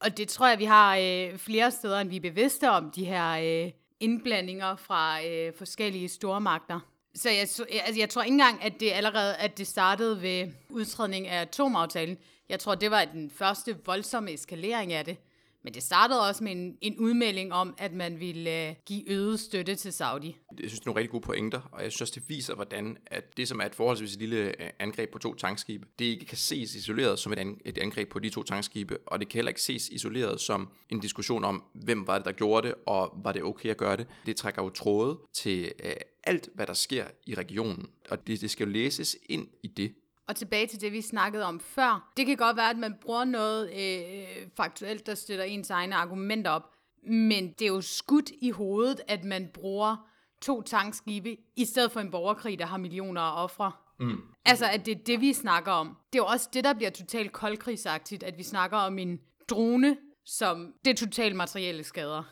[0.00, 3.04] Og det tror jeg, vi har øh, flere steder, end vi er bevidste om, de
[3.04, 6.80] her øh, indblandinger fra øh, forskellige stormagter.
[7.14, 11.28] Så jeg, altså, jeg tror ikke engang, at det allerede at det startede ved udtrædning
[11.28, 12.18] af atomaftalen.
[12.48, 15.16] Jeg tror, det var den første voldsomme eskalering af det.
[15.64, 19.40] Men det startede også med en, en udmelding om, at man ville øh, give øget
[19.40, 20.36] støtte til Saudi.
[20.60, 22.96] Jeg synes, det er nogle rigtig gode pointer, og jeg synes også, det viser, hvordan
[23.06, 26.38] at det, som er et forholdsvis lille øh, angreb på to tankskibe, det ikke kan
[26.38, 29.50] ses isoleret som et, an, et angreb på de to tankskibe, og det kan heller
[29.50, 33.32] ikke ses isoleret som en diskussion om, hvem var det, der gjorde det, og var
[33.32, 34.06] det okay at gøre det.
[34.26, 35.92] Det trækker jo tråde til øh,
[36.24, 39.94] alt, hvad der sker i regionen, og det, det skal jo læses ind i det.
[40.28, 42.12] Og tilbage til det, vi snakkede om før.
[42.16, 46.50] Det kan godt være, at man bruger noget øh, faktuelt, der støtter ens egne argumenter
[46.50, 46.70] op.
[47.02, 49.96] Men det er jo skudt i hovedet, at man bruger
[50.42, 53.72] to tankskibe, i stedet for en borgerkrig, der har millioner af ofre.
[54.00, 54.20] Mm.
[54.44, 55.96] Altså, at det er det, vi snakker om.
[56.12, 59.96] Det er jo også det, der bliver totalt koldkrigsagtigt, at vi snakker om en drone,
[60.24, 62.22] som det er totalt materielle skader,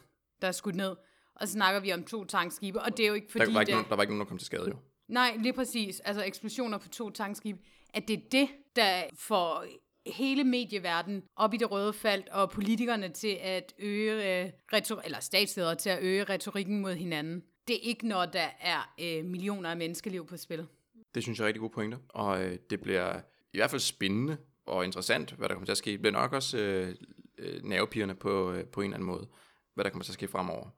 [0.43, 0.97] der er skudt ned.
[1.35, 3.61] Og så snakker vi om to tankskibe, og det er jo ikke fordi, Der var,
[3.61, 3.75] ikke det...
[3.77, 4.77] nogen, der var ikke nogen, der kom til skade jo.
[5.09, 6.01] Nej, lige præcis.
[6.01, 7.59] Altså eksplosioner på to tankskibe.
[7.95, 9.65] At det er det, der får
[10.07, 15.21] hele medieverdenen op i det røde felt, og politikerne til at øge, øh, retor- eller
[15.21, 17.43] statsledere til at øge retorikken mod hinanden.
[17.69, 20.67] Det er ikke, når der er øh, millioner af menneskeliv på spil.
[21.15, 23.21] Det synes jeg er rigtig gode pointer, og øh, det bliver
[23.53, 25.91] i hvert fald spændende og interessant, hvad der kommer til at ske.
[25.91, 26.95] Det bliver nok også øh,
[27.39, 29.29] øh, nervepirrende på, øh, på en eller anden måde,
[29.75, 30.69] hvad der kommer til at ske fremover.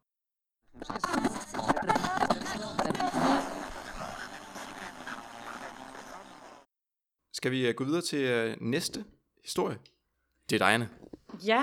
[7.44, 9.04] Skal vi øh, gå videre til øh, næste
[9.42, 9.78] historie?
[10.50, 10.88] Det er dig, Anne.
[11.46, 11.62] Ja,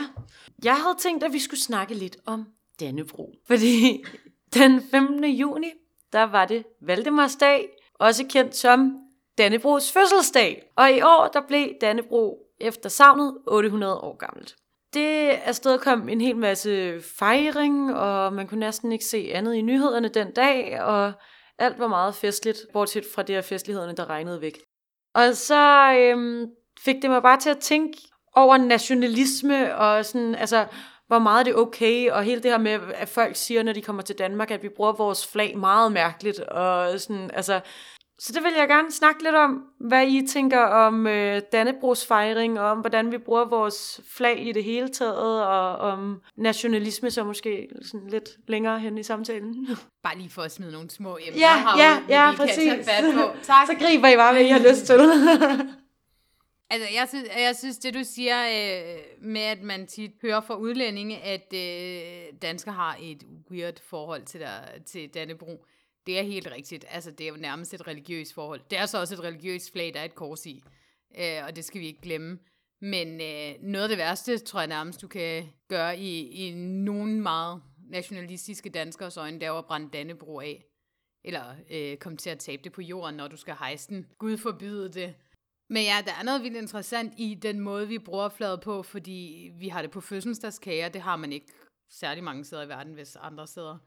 [0.63, 2.45] jeg havde tænkt, at vi skulle snakke lidt om
[2.79, 3.33] Dannebro.
[3.47, 4.03] Fordi
[4.57, 5.25] den 15.
[5.25, 5.71] juni,
[6.13, 8.97] der var det Valdemarsdag, også kendt som
[9.37, 10.71] Dannebros fødselsdag.
[10.75, 14.55] Og i år, der blev Dannebro efter savnet 800 år gammelt.
[14.93, 19.61] Det afsted kom en hel masse fejring, og man kunne næsten ikke se andet i
[19.61, 21.13] nyhederne den dag, og
[21.57, 24.70] alt var meget festligt, bortset fra det af festlighederne, der regnede væk.
[25.13, 26.47] Og så øhm,
[26.85, 27.97] fik det mig bare til at tænke
[28.35, 30.65] over nationalisme og sådan, altså,
[31.07, 33.81] hvor meget det er okay, og hele det her med, at folk siger, når de
[33.81, 37.59] kommer til Danmark, at vi bruger vores flag meget mærkeligt, og sådan, altså,
[38.23, 42.59] så det vil jeg gerne snakke lidt om, hvad I tænker om øh, Dannebrogs fejring,
[42.59, 47.23] og om hvordan vi bruger vores flag i det hele taget, og om nationalisme så
[47.23, 49.67] måske sådan lidt længere hen i samtalen.
[50.03, 52.47] Bare lige for at smide nogle små emner Ja, herude, ja, vi ja, lige kan
[52.47, 52.89] tage præcis.
[52.89, 53.37] fat på.
[53.43, 53.67] Tak.
[53.67, 54.99] Så griber I bare, hvad I har lyst til.
[56.73, 60.55] Altså, jeg synes, jeg synes det du siger øh, med, at man tit hører fra
[60.55, 64.51] udlændinge, at øh, danskere har et weird forhold til, der,
[64.85, 65.65] til Dannebro.
[66.05, 66.85] Det er helt rigtigt.
[66.89, 68.61] Altså, det er jo nærmest et religiøst forhold.
[68.69, 70.63] Det er så også et religiøst flag, der er et kors i.
[71.17, 72.39] Øh, og det skal vi ikke glemme.
[72.81, 77.21] Men øh, noget af det værste, tror jeg nærmest, du kan gøre i, i nogen
[77.21, 80.65] meget nationalistiske danskers øjne, det er jo at brænde Dannebro af.
[81.23, 84.07] Eller øh, komme til at tabe det på jorden, når du skal hejse den.
[84.17, 85.15] Gud forbyde det.
[85.69, 89.51] Men ja, der er noget vildt interessant i den måde, vi bruger flaget på, fordi
[89.59, 90.89] vi har det på fødselsdagskager.
[90.89, 91.53] Det har man ikke
[91.89, 93.77] særlig mange steder i verden, hvis andre steder.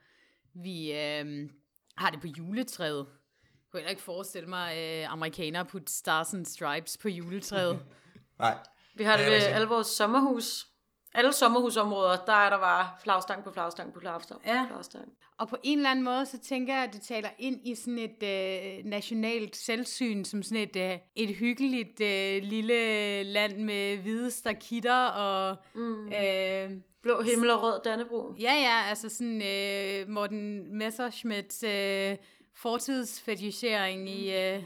[0.55, 1.51] Vi øh,
[1.97, 3.07] har det på juletræet.
[3.43, 7.79] Jeg kunne heller ikke forestille mig, at øh, amerikanere putte Stars and Stripes på juletræet.
[8.39, 8.59] Nej.
[8.95, 10.67] Vi har det ved alle vores sommerhus.
[11.15, 14.67] Alle sommerhusområder, der er der bare flagstang på flagstang på flagstang Ja.
[14.71, 15.09] flagstang.
[15.39, 17.99] Og på en eller anden måde, så tænker jeg, at det taler ind i sådan
[17.99, 24.31] et øh, nationalt selvsyn, som sådan et, øh, et hyggeligt øh, lille land med hvide
[24.31, 25.57] stakitter og...
[25.75, 26.13] Mm.
[26.13, 26.71] Øh,
[27.05, 28.35] Blå himmel og rød Dannebro.
[28.41, 32.17] Ja, ja, altså sådan øh, Morten Messerschmidt øh,
[32.57, 34.63] fortidsfetichering i, øh,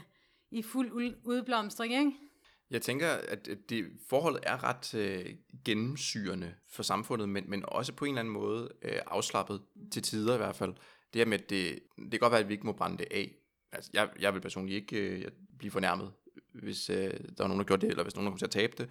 [0.51, 2.11] i fuld ud- udblomstring, ikke?
[2.71, 5.25] Jeg tænker, at det forholdet er ret øh,
[5.65, 10.33] gennemsyrende for samfundet, men, men også på en eller anden måde øh, afslappet til tider
[10.33, 10.73] i hvert fald.
[11.13, 13.07] Det her med, at det, det kan godt være, at vi ikke må brænde det
[13.11, 13.35] af.
[13.71, 16.11] Altså, jeg, jeg vil personligt ikke øh, blive fornærmet,
[16.53, 18.51] hvis øh, der var nogen, der gjorde det, eller hvis nogen der kom til at
[18.51, 18.89] tabe det.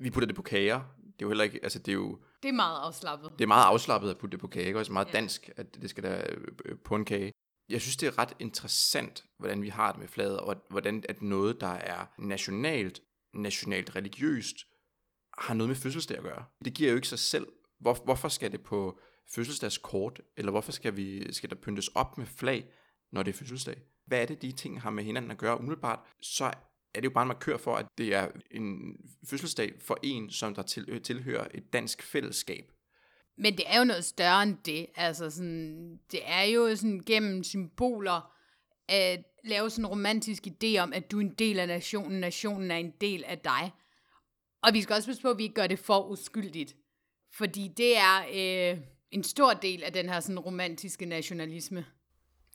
[0.00, 0.80] Vi putter det på kager.
[1.20, 3.32] Det er jo heller ikke, altså det er jo, Det er meget afslappet.
[3.38, 5.90] det er meget afslappet at putte det på kage, og også meget dansk, at det
[5.90, 6.24] skal der
[6.64, 7.32] øh, på en kage.
[7.68, 11.22] Jeg synes, det er ret interessant, hvordan vi har det med flaget, og hvordan at
[11.22, 13.00] noget, der er nationalt,
[13.34, 14.56] nationalt religiøst,
[15.38, 16.44] har noget med fødselsdag at gøre.
[16.64, 17.46] Det giver jo ikke sig selv.
[17.80, 18.98] Hvor, hvorfor skal det på
[19.34, 22.66] fødselsdagskort, eller hvorfor skal, vi, skal der pyntes op med flag,
[23.12, 23.82] når det er fødselsdag?
[24.06, 25.98] Hvad er det, de ting har med hinanden at gøre umiddelbart?
[26.22, 26.52] Så
[26.94, 30.54] er det jo bare en markør for, at det er en fødselsdag for en, som
[30.54, 32.72] der til, tilhører et dansk fællesskab.
[33.36, 34.86] Men det er jo noget større end det.
[34.96, 38.32] Altså sådan, det er jo sådan gennem symboler
[38.88, 42.70] at lave sådan en romantisk idé om, at du er en del af nationen, nationen
[42.70, 43.72] er en del af dig.
[44.62, 46.76] Og vi skal også passe på, at vi ikke gør det for uskyldigt.
[47.32, 48.24] Fordi det er
[48.72, 48.78] øh,
[49.10, 51.86] en stor del af den her sådan romantiske nationalisme.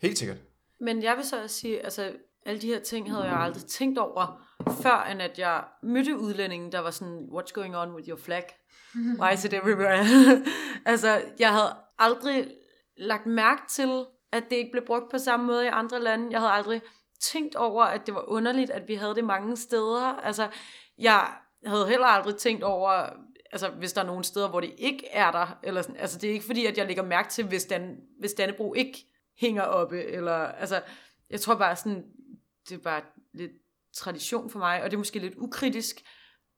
[0.02, 0.38] Helt sikkert.
[0.80, 2.13] Men jeg vil så også sige, altså
[2.45, 4.41] alle de her ting havde jeg aldrig tænkt over,
[4.81, 8.43] før end at jeg mødte udlændingen, der var sådan, what's going on with your flag?
[9.19, 10.05] Why is it everywhere?
[10.91, 12.47] altså, jeg havde aldrig
[12.97, 16.27] lagt mærke til, at det ikke blev brugt på samme måde i andre lande.
[16.31, 16.81] Jeg havde aldrig
[17.21, 20.19] tænkt over, at det var underligt, at vi havde det mange steder.
[20.23, 20.47] Altså,
[20.97, 21.27] jeg
[21.65, 23.10] havde heller aldrig tænkt over,
[23.51, 25.58] altså hvis der er nogle steder, hvor det ikke er der.
[25.63, 25.97] Eller sådan.
[25.97, 29.05] Altså, det er ikke fordi, at jeg lægger mærke til, hvis, Dan, hvis Dannebro ikke
[29.39, 30.03] hænger oppe.
[30.03, 30.81] Eller, altså,
[31.29, 32.03] jeg tror bare sådan,
[32.69, 33.01] det er bare
[33.34, 33.51] lidt
[33.93, 35.95] tradition for mig, og det er måske lidt ukritisk,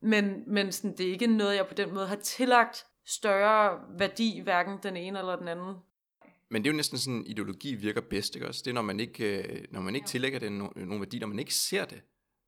[0.02, 4.40] men, men sådan, det er ikke noget, jeg på den måde har tillagt større værdi,
[4.44, 5.76] hverken den ene eller den anden.
[6.50, 8.62] Men det er jo næsten sådan, ideologi virker bedst, ikke også?
[8.66, 11.28] Det er, når man ikke, øh, når man ikke tillægger det no, nogle værdi, når
[11.28, 12.02] man ikke ser det.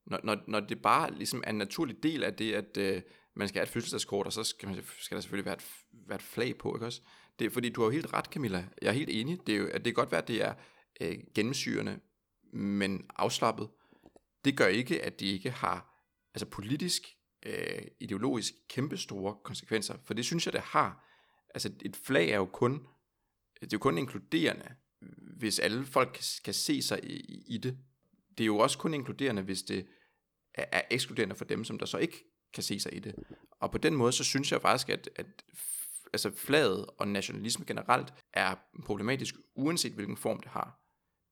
[0.06, 3.02] Når, når, når det bare ligesom er en naturlig del af det, at øh,
[3.36, 5.66] man skal have et fødselsdagskort, og så skal, man, skal der selvfølgelig være et,
[6.08, 7.02] være et flag på, ikke også?
[7.40, 8.66] Det fordi du har jo helt ret, Camilla.
[8.82, 9.48] Jeg er helt enig.
[9.48, 10.54] Det, er jo, at det kan godt være, at det er
[11.02, 12.00] øh, gennemsyrende,
[12.54, 13.70] men afslappet.
[14.46, 17.04] Det gør ikke, at det ikke har altså politisk,
[17.46, 19.98] øh, ideologisk kæmpestore konsekvenser.
[20.06, 21.06] For det synes jeg, det har.
[21.54, 22.88] Altså et flag er jo kun
[23.62, 24.76] det er jo kun inkluderende,
[25.38, 27.78] hvis alle folk kan, kan se sig i, i det.
[28.38, 29.88] Det er jo også kun inkluderende, hvis det
[30.56, 33.16] er, er ekskluderende for dem, som der så ikke kan se sig i det.
[33.52, 35.44] Og på den måde, så synes jeg faktisk, at, at
[36.14, 40.80] altså flaget og nationalisme generelt er problematisk, uanset hvilken form det har.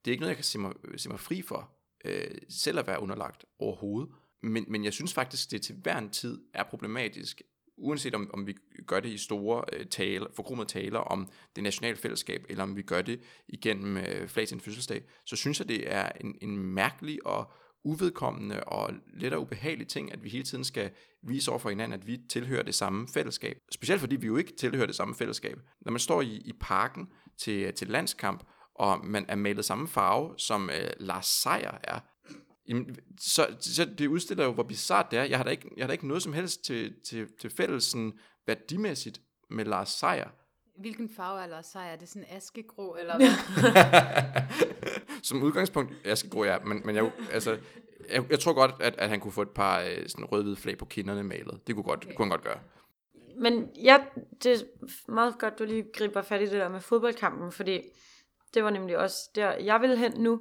[0.07, 1.71] Det er ikke noget, jeg kan se mig, se mig fri for,
[2.05, 4.09] øh, selv at være underlagt overhovedet.
[4.41, 7.41] Men, men jeg synes faktisk, det til hver en tid er problematisk,
[7.77, 11.97] uanset om, om vi gør det i store øh, taler, forgrummede taler om det nationale
[11.97, 15.69] fællesskab, eller om vi gør det igennem øh, flag til en fødselsdag, så synes jeg,
[15.69, 17.51] det er en, en mærkelig og
[17.83, 20.91] uvedkommende og lidt og ubehagelig ting, at vi hele tiden skal
[21.23, 23.57] vise over for hinanden, at vi tilhører det samme fællesskab.
[23.71, 25.59] Specielt fordi vi jo ikke tilhører det samme fællesskab.
[25.81, 28.43] Når man står i, i parken til, til landskamp,
[28.79, 31.99] og man er malet samme farve, som øh, Lars Seier er,
[32.67, 35.23] Jamen, så, så det udstiller jo, hvor bizart det er.
[35.23, 37.83] Jeg har da ikke, jeg har da ikke noget som helst til, til, til fælles
[37.83, 38.13] sådan,
[38.47, 40.29] værdimæssigt med Lars Seier.
[40.79, 41.85] Hvilken farve er Lars Seier?
[41.85, 43.27] Er det sådan askegrå, eller hvad?
[45.23, 47.57] som udgangspunkt, jeg skal gå ja, men, men jeg, altså,
[48.09, 50.77] jeg, jeg tror godt, at, at han kunne få et par øh, sådan rød-hvide flag
[50.77, 51.67] på kinderne malet.
[51.67, 52.15] Det kunne, godt, okay.
[52.15, 52.59] kunne han godt gøre.
[53.39, 53.97] Men ja,
[54.43, 54.63] det er
[55.11, 57.81] meget godt, du lige griber fat i det der med fodboldkampen, fordi
[58.53, 60.39] det var nemlig også der, jeg vil hen nu,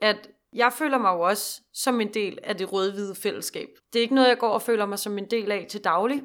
[0.00, 3.68] at jeg føler mig jo også som en del af det rødhvide fællesskab.
[3.92, 6.22] Det er ikke noget, jeg går og føler mig som en del af til daglig.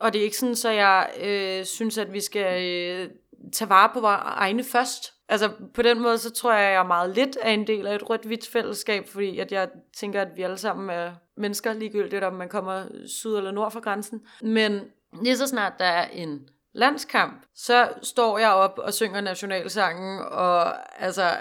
[0.00, 3.10] Og det er ikke sådan, så jeg øh, synes, at vi skal øh,
[3.52, 5.12] tage vare på vores egne først.
[5.28, 7.86] Altså på den måde, så tror jeg, at jeg er meget lidt af en del
[7.86, 12.24] af et rødt-hvidt fællesskab, fordi at jeg tænker, at vi alle sammen er mennesker, ligegyldigt
[12.24, 14.26] om man kommer syd eller nord for grænsen.
[14.42, 14.80] Men
[15.22, 20.74] lige så snart der er en landskamp, så står jeg op og synger nationalsangen, og
[21.02, 21.36] altså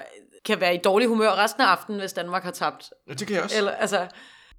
[0.45, 2.93] kan være i dårlig humør resten af aftenen, hvis Danmark har tabt.
[3.07, 3.57] Ja, det kan jeg også.
[3.57, 4.07] Eller, altså,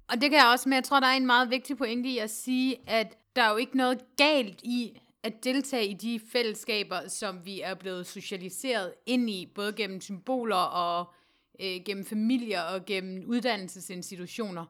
[0.07, 2.17] Og det kan jeg også, men jeg tror, der er en meget vigtig pointe i
[2.17, 7.07] at sige, at der er jo ikke noget galt i at deltage i de fællesskaber,
[7.07, 11.13] som vi er blevet socialiseret ind i, både gennem symboler og
[11.61, 14.65] øh, gennem familier og gennem uddannelsesinstitutioner.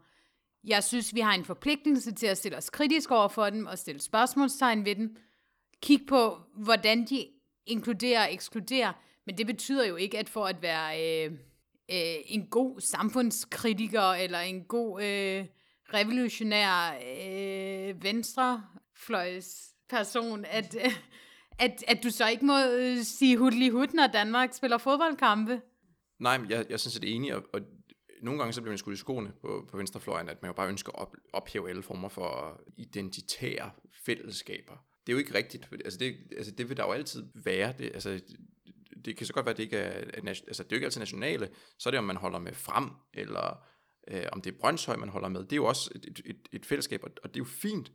[0.64, 3.78] Jeg synes, vi har en forpligtelse til at stille os kritisk over for dem og
[3.78, 5.16] stille spørgsmålstegn ved dem.
[5.82, 7.28] Kig på, hvordan de
[7.66, 8.94] inkluderer og ekskluderer,
[9.26, 11.32] men det betyder jo ikke, at for at være øh,
[11.92, 15.46] øh, en god samfundskritiker eller en god øh,
[15.94, 20.92] revolutionær øh, venstrefløjsperson, at, øh,
[21.60, 25.62] at, at du så ikke må øh, sige hudlig hud, når Danmark spiller fodboldkampe.
[26.20, 27.62] Nej, men jeg, jeg synes, at det er enig, og, og
[28.22, 30.70] nogle gange så bliver man skudt i skoene på, på venstrefløjen, at man jo bare
[30.70, 33.72] ønsker at op, ophæve alle former for identitære
[34.06, 34.74] fællesskaber.
[35.08, 35.70] Det er jo ikke rigtigt.
[35.72, 37.74] Altså det, altså det vil der jo altid være.
[37.78, 38.22] Det, altså,
[39.06, 41.00] det kan så godt være, at det ikke er, altså det er jo ikke altid
[41.00, 41.50] nationale.
[41.80, 43.64] Så er det, om man holder med frem, eller
[44.08, 45.40] øh, om det er Brøndshøj, man holder med.
[45.40, 47.92] Det er jo også et, et, et fællesskab, og det er jo fint.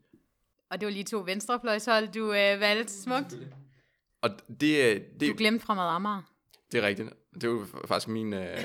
[0.70, 3.38] Og det var lige to venstrefløjshold, du øh, valgte smukt.
[4.22, 6.22] Og det, det, du glemte fra Amager.
[6.72, 7.10] Det er rigtigt.
[7.34, 8.58] Det er jo faktisk min, øh,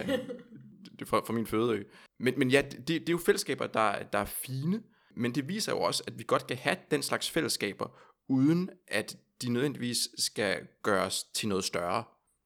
[1.06, 1.84] fra, fra min fødeø.
[2.20, 4.84] Men, men ja, det, det er jo fællesskaber, der, der er fine,
[5.16, 7.98] men det viser jo også, at vi godt kan have den slags fællesskaber,
[8.28, 12.04] uden at de nødvendigvis skal gøres til noget større.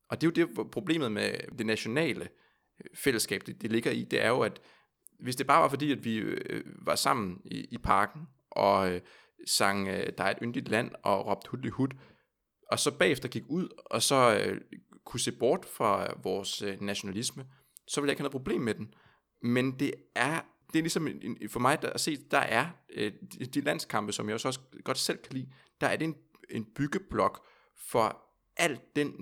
[0.10, 4.04] Og det er jo det problemet med det nationale øh, fællesskab, det, det ligger i,
[4.04, 4.62] det er jo, at
[5.20, 8.22] hvis det bare var fordi, at vi øh, var sammen i, i parken,
[8.52, 9.02] og øh,
[9.48, 11.90] sang, øh, der er et yndigt land, og råbte hudli hud,
[12.72, 14.62] og så bagefter gik ud, og så øh,
[15.06, 17.46] kunne se bort fra vores øh, nationalisme,
[17.88, 18.94] så ville jeg ikke have noget problem med den.
[19.42, 20.42] Men det er,
[20.74, 24.12] det er ligesom en, for mig der, at se, der er øh, de, de landskampe,
[24.14, 25.48] som jeg også godt selv kan lide,
[25.82, 26.16] der er det en,
[26.50, 27.48] en byggeblok
[27.78, 28.24] for
[28.58, 29.16] alt den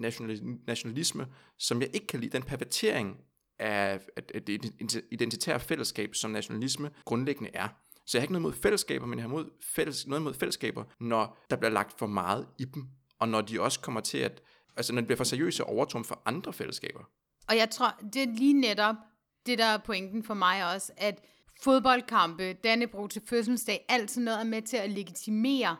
[0.67, 1.27] nationalisme,
[1.57, 3.17] som jeg ikke kan lide, den pervertering
[3.59, 3.99] af,
[4.35, 4.73] af det
[5.11, 7.67] identitære fællesskab, som nationalisme grundlæggende er.
[8.05, 10.83] Så jeg har ikke noget mod fællesskaber, men jeg har mod fælles, noget mod fællesskaber,
[10.99, 12.87] når der bliver lagt for meget i dem,
[13.19, 14.41] og når de også kommer til at,
[14.77, 17.03] altså når det bliver for seriøse overtom for andre fællesskaber.
[17.49, 18.95] Og jeg tror, det er lige netop
[19.45, 21.23] det, der er pointen for mig også, at
[21.61, 25.77] fodboldkampe, Dannebro til fødselsdag, alt sådan noget er med til at legitimere,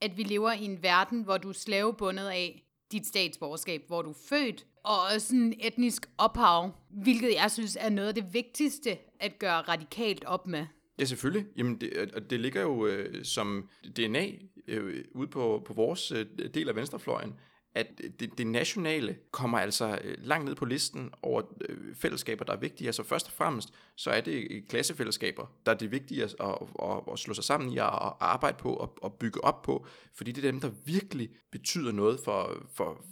[0.00, 4.10] at vi lever i en verden, hvor du er slavebundet af dit statsborgerskab, hvor du
[4.10, 8.98] er født, og også en etnisk ophav, hvilket jeg synes er noget af det vigtigste
[9.20, 10.66] at gøre radikalt op med.
[10.98, 11.46] Ja, selvfølgelig.
[11.56, 14.26] Jamen, det, og det ligger jo øh, som DNA
[14.68, 17.34] øh, ude på, på vores øh, del af venstrefløjen,
[17.74, 17.86] at
[18.20, 22.56] det, det nationale kommer altså øh, langt ned på listen over øh, fællesskaber, der er
[22.56, 22.88] vigtige.
[22.88, 26.58] Altså først og fremmest, så er det øh, klassefællesskaber, der er det vigtige at, at,
[26.82, 30.44] at, at slå sig sammen i og arbejde på og bygge op på, fordi det
[30.44, 33.04] er dem, der virkelig betyder noget for, for,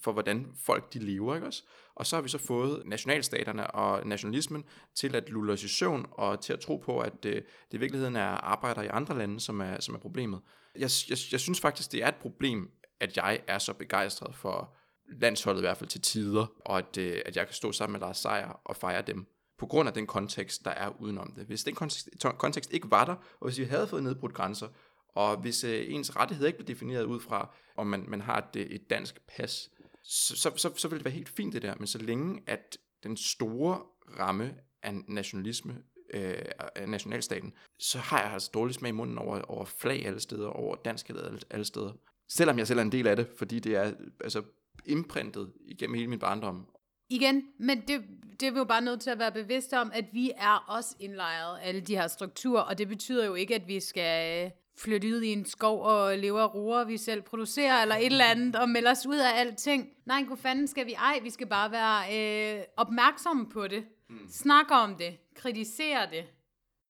[0.00, 1.34] for hvordan folk de lever.
[1.34, 1.62] Ikke også?
[1.94, 6.06] Og så har vi så fået nationalstaterne og nationalismen til at lulle os i søvn
[6.10, 7.34] og til at tro på, at det,
[7.70, 10.40] det i virkeligheden er arbejder i andre lande, som er, som er problemet.
[10.74, 14.76] Jeg, jeg, jeg synes faktisk, det er et problem, at jeg er så begejstret for
[15.20, 18.00] landsholdet i hvert fald til tider, og at, øh, at jeg kan stå sammen med
[18.00, 19.26] Lars Seier og fejre dem
[19.58, 21.46] på grund af den kontekst, der er udenom det.
[21.46, 24.68] Hvis den kontekst, kontekst ikke var der, og hvis vi havde fået nedbrudt grænser,
[25.14, 28.56] og hvis øh, ens rettighed ikke blev defineret ud fra, om man, man har et,
[28.56, 29.70] øh, et dansk pas,
[30.02, 32.76] så, så, så, så ville det være helt fint det der, men så længe at
[33.02, 33.82] den store
[34.18, 35.82] ramme af nationalisme,
[36.14, 36.44] øh,
[36.76, 40.48] af nationalstaten, så har jeg altså dårlig smag i munden over, over flag alle steder,
[40.48, 41.92] over danskhed alle, alle steder.
[42.32, 43.92] Selvom jeg selv er en del af det, fordi det er
[44.24, 44.42] altså
[44.86, 46.66] imprintet igennem hele min barndom.
[47.08, 48.02] Igen, men det,
[48.40, 50.96] det er vi jo bare nødt til at være bevidste om, at vi er også
[51.00, 55.08] indlejret alle de her strukturer, og det betyder jo ikke, at vi skal øh, flytte
[55.08, 58.56] ud i en skov og leve af roer, vi selv producerer, eller et eller andet,
[58.56, 59.88] og melde os ud af alting.
[60.06, 61.20] Nej, hvor fanden skal vi ej?
[61.22, 63.84] Vi skal bare være øh, opmærksomme på det.
[64.10, 64.28] Mm.
[64.28, 65.16] Snakke om det.
[65.34, 66.24] Kritisere det.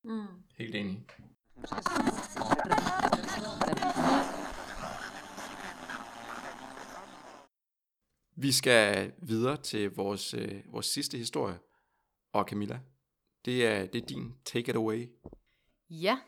[0.05, 0.26] Mm.
[0.59, 1.07] Helt enig.
[8.43, 11.59] Vi skal videre til vores, øh, vores sidste historie.
[12.32, 12.80] Og Camilla,
[13.45, 15.09] det er, det er din take it away.
[15.91, 16.18] Ja,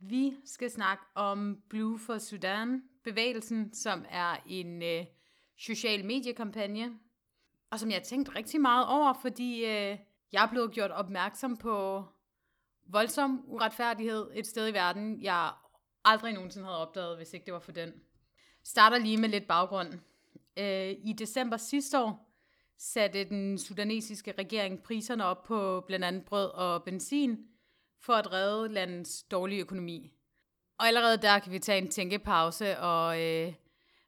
[0.00, 5.04] vi skal snakke om Blue for Sudan, bevægelsen, som er en øh,
[5.58, 6.98] social mediekampagne,
[7.70, 9.98] og som jeg har tænkt rigtig meget over, fordi øh,
[10.32, 12.04] jeg er blevet gjort opmærksom på
[12.86, 15.52] voldsom uretfærdighed et sted i verden, jeg
[16.04, 17.92] aldrig nogensinde havde opdaget, hvis ikke det var for den.
[18.64, 20.00] Starter lige med lidt baggrund.
[20.58, 22.30] Øh, I december sidste år
[22.78, 27.38] satte den sudanesiske regering priserne op på blandt andet brød og benzin
[28.02, 30.12] for at redde landets dårlige økonomi.
[30.78, 33.52] Og allerede der kan vi tage en tænkepause og øh,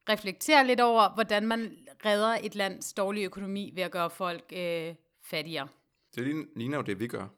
[0.09, 4.95] reflektere lidt over, hvordan man redder et lands dårlige økonomi ved at gøre folk øh,
[5.25, 5.69] fattigere.
[6.15, 7.29] Det ligner jo det, vi gør.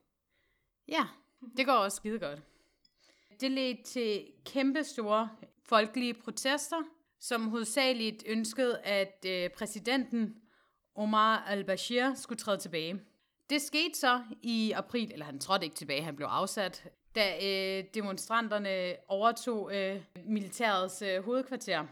[0.88, 1.06] Ja,
[1.56, 2.42] det går også skide godt.
[3.40, 5.28] Det ledte til kæmpe store
[5.62, 6.76] folkelige protester,
[7.28, 10.34] som hovedsageligt ønskede, at øh, præsidenten
[10.94, 13.00] Omar al-Bashir skulle træde tilbage.
[13.50, 17.84] Det skete så i april, eller han trådte ikke tilbage, han blev afsat, da øh,
[17.94, 21.86] demonstranterne overtog øh, militærets øh, hovedkvarter.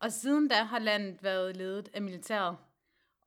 [0.00, 2.56] Og siden da har landet været ledet af militæret.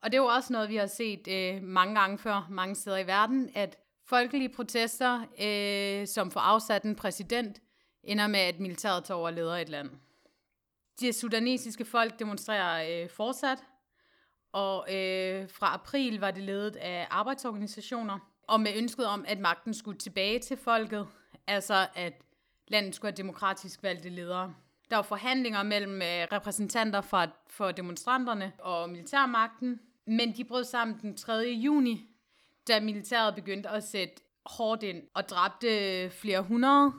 [0.02, 2.98] Og det er jo også noget, vi har set øh, mange gange før, mange steder
[2.98, 7.62] i verden, at folkelige protester, øh, som får afsat en præsident,
[8.04, 9.90] ender med, at militæret tager over leder et land.
[11.00, 13.64] De sudanesiske folk demonstrerer øh, fortsat,
[14.52, 19.74] og øh, fra april var det ledet af arbejdsorganisationer, og med ønsket om, at magten
[19.74, 21.08] skulle tilbage til folket,
[21.48, 22.14] altså at
[22.68, 24.54] landet skulle have demokratisk valgte ledere.
[24.90, 30.98] Der var forhandlinger mellem øh, repræsentanter fra, for demonstranterne og militærmagten, men de brød sammen
[31.02, 31.34] den 3.
[31.34, 32.06] juni,
[32.68, 36.94] da militæret begyndte at sætte hårdt ind og dræbte øh, flere hundrede.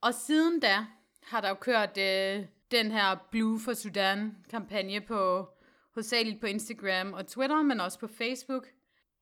[0.00, 0.86] Og siden da
[1.22, 5.48] har der jo kørt øh, den her Blue for Sudan-kampagne på
[5.94, 8.66] hovedsageligt på Instagram og Twitter, men også på Facebook,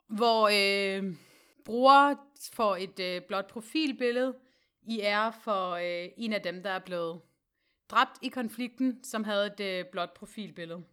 [0.09, 1.15] hvor øh,
[1.65, 2.17] brugere
[2.53, 4.37] får et øh, blot profilbillede
[4.83, 7.21] i ære for øh, en af dem, der er blevet
[7.91, 10.85] dræbt i konflikten, som havde et øh, blot profilbillede.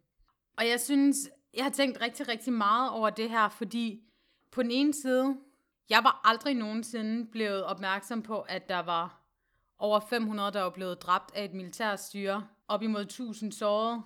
[0.58, 1.18] Og jeg synes,
[1.54, 4.04] jeg har tænkt rigtig, rigtig meget over det her, fordi
[4.52, 5.38] på den ene side,
[5.90, 9.17] jeg var aldrig nogensinde blevet opmærksom på, at der var
[9.80, 14.02] over 500, der er blevet dræbt af et militærstyre, op imod 1000 sårede,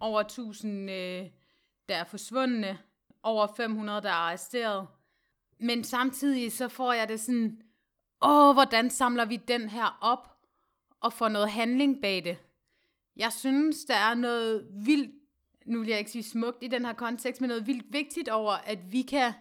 [0.00, 1.26] over 1000, øh,
[1.88, 2.78] der er forsvundne,
[3.22, 4.86] over 500, der er arresteret.
[5.58, 7.62] Men samtidig så får jeg det sådan,
[8.22, 10.36] åh, hvordan samler vi den her op
[11.00, 12.38] og får noget handling bag det?
[13.16, 15.10] Jeg synes, der er noget vildt,
[15.66, 18.52] nu vil jeg ikke sige smukt i den her kontekst, men noget vildt vigtigt over,
[18.52, 19.32] at vi kan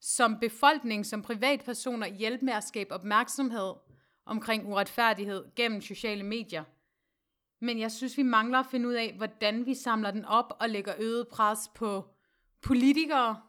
[0.00, 3.72] som befolkning, som privatpersoner hjælpe med at skabe opmærksomhed
[4.28, 6.64] omkring uretfærdighed gennem sociale medier.
[7.60, 10.68] Men jeg synes, vi mangler at finde ud af, hvordan vi samler den op og
[10.68, 12.04] lægger øget pres på
[12.62, 13.40] politikere.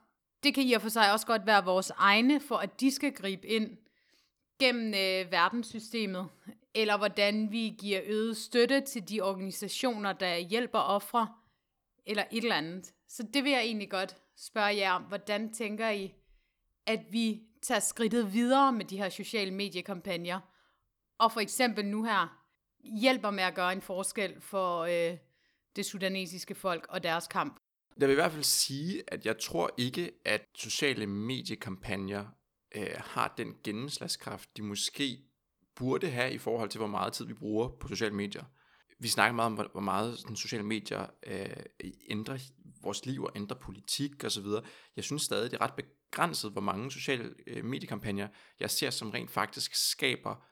[0.44, 3.14] Det kan i og for sig også godt være vores egne, for at de skal
[3.14, 3.78] gribe ind
[4.60, 6.28] gennem øh, verdenssystemet.
[6.76, 11.28] Eller hvordan vi giver øget støtte til de organisationer, der hjælper ofre,
[12.06, 12.94] eller et eller andet.
[13.08, 15.04] Så det vil jeg egentlig godt spørge jer om.
[15.04, 16.14] Hvordan tænker I,
[16.86, 20.40] at vi tager skridtet videre med de her sociale mediekampagner?
[21.20, 22.40] Og for eksempel nu her,
[23.02, 25.18] hjælper med at gøre en forskel for øh,
[25.76, 27.60] det sudanesiske folk og deres kamp.
[27.98, 32.26] Jeg vil i hvert fald sige, at jeg tror ikke, at sociale mediekampagner
[32.76, 35.18] øh, har den gennemslagskraft, de måske
[35.76, 38.44] burde have i forhold til, hvor meget tid vi bruger på sociale medier.
[39.00, 41.64] Vi snakker meget om, hvor meget sådan, sociale medier øh,
[42.10, 42.38] ændrer
[42.82, 44.46] vores liv og ændrer politik osv.
[44.96, 48.28] Jeg synes stadig, det er ret begrænset, hvor mange sociale øh, mediekampagner,
[48.60, 50.46] jeg ser, som rent faktisk skaber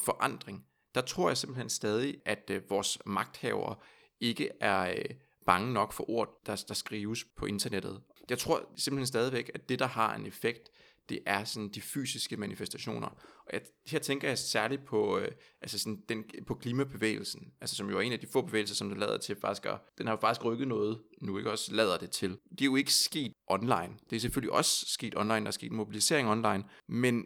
[0.00, 3.76] forandring der tror jeg simpelthen stadig, at øh, vores magthavere
[4.20, 5.04] ikke er øh,
[5.46, 8.02] bange nok for ord, der, der skrives på internettet.
[8.30, 10.70] Jeg tror simpelthen stadigvæk, at det, der har en effekt,
[11.08, 13.08] det er sådan de fysiske manifestationer.
[13.46, 15.28] Og jeg, her tænker jeg særligt på, øh,
[15.60, 18.88] altså sådan den, på klimabevægelsen, altså som jo er en af de få bevægelser, som
[18.88, 21.98] der lader til faktisk at, den har jo faktisk rykket noget, nu ikke også lader
[21.98, 22.30] det til.
[22.30, 23.98] Det er jo ikke sket online.
[24.10, 27.24] Det er selvfølgelig også sket online, der er sket mobilisering online, men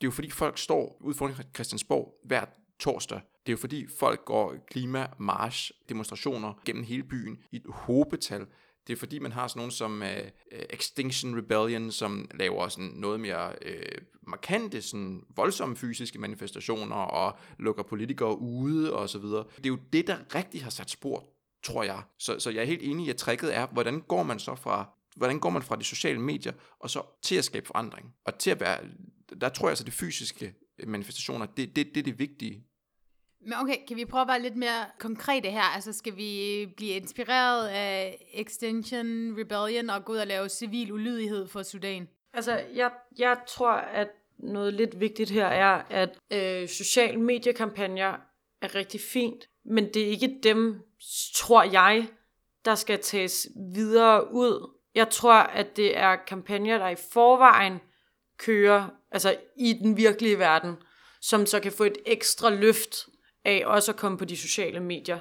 [0.00, 2.44] det er jo fordi folk står ud foran Christiansborg hver
[2.78, 3.20] torsdag.
[3.46, 8.46] Det er jo fordi folk går klimamarsch demonstrationer gennem hele byen i et hobetal.
[8.86, 13.20] Det er fordi man har sådan nogen som uh, Extinction Rebellion, som laver sådan noget
[13.20, 19.44] mere uh, markante, sådan voldsomme fysiske manifestationer og lukker politikere ude og så videre.
[19.56, 21.24] Det er jo det, der rigtig har sat spor,
[21.62, 22.02] tror jeg.
[22.18, 24.86] Så, så jeg er helt enig i, at tricket er, hvordan går man så fra
[25.16, 28.14] hvordan går man fra de sociale medier og så til at skabe forandring?
[28.24, 28.78] Og til at være,
[29.40, 30.54] der tror jeg altså, det fysiske
[30.86, 32.64] manifestationer, det, det, det er det vigtige.
[33.40, 35.62] Men okay, kan vi prøve at være lidt mere konkrete her?
[35.62, 41.48] Altså, skal vi blive inspireret af Extension Rebellion og gå ud og lave civil ulydighed
[41.48, 42.08] for Sudan?
[42.32, 44.08] Altså, jeg, jeg tror, at
[44.38, 48.16] noget lidt vigtigt her er, at øh, social mediekampagner
[48.62, 50.80] er rigtig fint, men det er ikke dem,
[51.34, 52.08] tror jeg,
[52.64, 54.70] der skal tages videre ud.
[54.94, 57.80] Jeg tror, at det er kampagner, der i forvejen
[58.38, 60.76] kører altså i den virkelige verden,
[61.20, 63.06] som så kan få et ekstra løft
[63.44, 65.18] af også at komme på de sociale medier.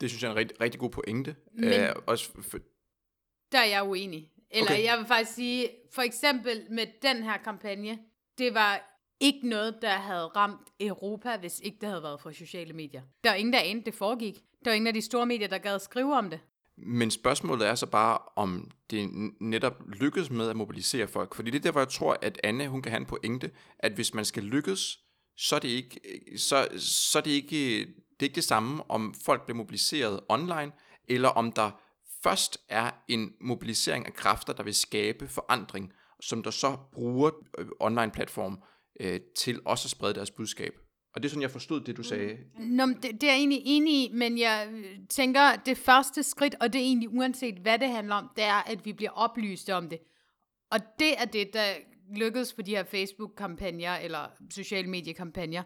[0.00, 1.36] Det synes jeg er en rigtig, rigtig god pointe.
[1.54, 2.58] Men, Æh, også for...
[3.52, 4.30] Der er jeg uenig.
[4.50, 4.84] Eller Okay.
[4.84, 7.98] jeg vil faktisk sige, for eksempel med den her kampagne,
[8.38, 12.72] det var ikke noget, der havde ramt Europa, hvis ikke det havde været for sociale
[12.72, 13.02] medier.
[13.24, 14.34] Der var ingen, der anede, det foregik.
[14.64, 16.40] Der var ingen af de store medier, der gad skrive om det.
[16.78, 19.10] Men spørgsmålet er så bare, om det
[19.40, 21.34] netop lykkes med at mobilisere folk.
[21.34, 23.92] Fordi det er der, hvor jeg tror, at Anne hun kan have en pointe, at
[23.92, 24.98] hvis man skal lykkes,
[25.36, 26.00] så er det ikke,
[26.36, 30.72] så, så er det ikke, det er ikke det samme, om folk bliver mobiliseret online,
[31.08, 31.70] eller om der
[32.22, 37.66] først er en mobilisering af kræfter, der vil skabe forandring, som der så bruger øh,
[37.80, 38.62] online-platform
[39.00, 40.85] øh, til også at sprede deres budskab.
[41.16, 42.38] Og det er sådan, jeg forstod det, du sagde.
[42.58, 46.54] Nå, det, det er jeg egentlig enig i, men jeg øh, tænker, det første skridt,
[46.60, 49.74] og det er egentlig uanset hvad det handler om, det er, at vi bliver oplyste
[49.74, 49.98] om det.
[50.70, 51.64] Og det er det, der
[52.16, 55.62] lykkes for de her Facebook-kampagner, eller sociale mediekampagner.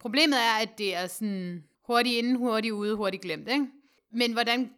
[0.00, 3.66] Problemet er, at det er sådan hurtigt inden, hurtigt ude, hurtigt glemt, ikke?
[4.12, 4.70] Men hvordan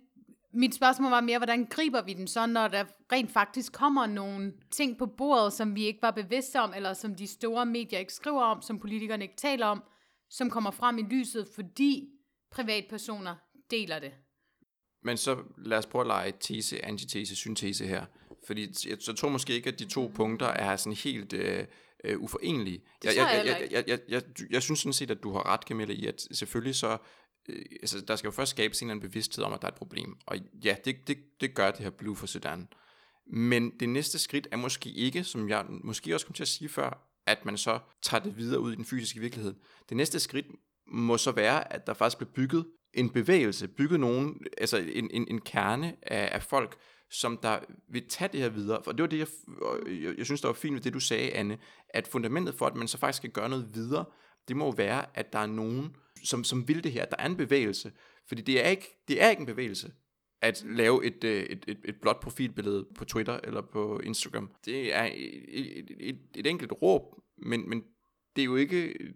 [0.53, 4.53] Mit spørgsmål var mere, hvordan griber vi den så, når der rent faktisk kommer nogle
[4.70, 8.12] ting på bordet, som vi ikke var bevidste om, eller som de store medier ikke
[8.12, 9.83] skriver om, som politikerne ikke taler om,
[10.31, 12.09] som kommer frem i lyset, fordi
[12.51, 13.37] privatpersoner
[13.70, 14.12] deler det.
[15.03, 18.07] Men så lad os prøve at lege tese, antitese, syntese her.
[18.47, 21.66] Fordi jeg, så tror måske ikke, at de to punkter er sådan helt øh,
[22.05, 22.83] øh, uforenelige.
[23.03, 25.61] Det jeg, jeg jeg, jeg, jeg, jeg, jeg, synes sådan set, at du har ret,
[25.61, 26.99] Camilla, i at selvfølgelig så,
[27.49, 29.72] øh, altså der skal jo først skabes en eller anden bevidsthed om, at der er
[29.72, 30.16] et problem.
[30.27, 32.68] Og ja, det, det, det gør det her Blue for Sudan.
[33.27, 36.68] Men det næste skridt er måske ikke, som jeg måske også kom til at sige
[36.68, 39.55] før, at man så tager det videre ud i den fysiske virkelighed.
[39.89, 40.47] Det næste skridt
[40.87, 45.27] må så være, at der faktisk bliver bygget en bevægelse, bygget nogen, altså en, en,
[45.31, 46.77] en kerne af, af folk,
[47.11, 47.59] som der
[47.89, 48.81] vil tage det her videre.
[48.85, 49.27] For det var det, jeg,
[50.03, 51.59] jeg, jeg synes, der var fint ved det, du sagde, Anne,
[51.89, 54.05] at fundamentet for, at man så faktisk skal gøre noget videre,
[54.49, 57.05] det må jo være, at der er nogen, som, som vil det her.
[57.05, 57.93] Der er en bevægelse.
[58.29, 59.93] Fordi det er ikke, det er ikke en bevægelse
[60.41, 64.51] at lave et, øh, et, et, et blot profilbillede på Twitter eller på Instagram.
[64.64, 67.03] Det er et, et, et, et enkelt råb,
[67.39, 67.84] men, men
[68.37, 69.11] det er jo ikke øh,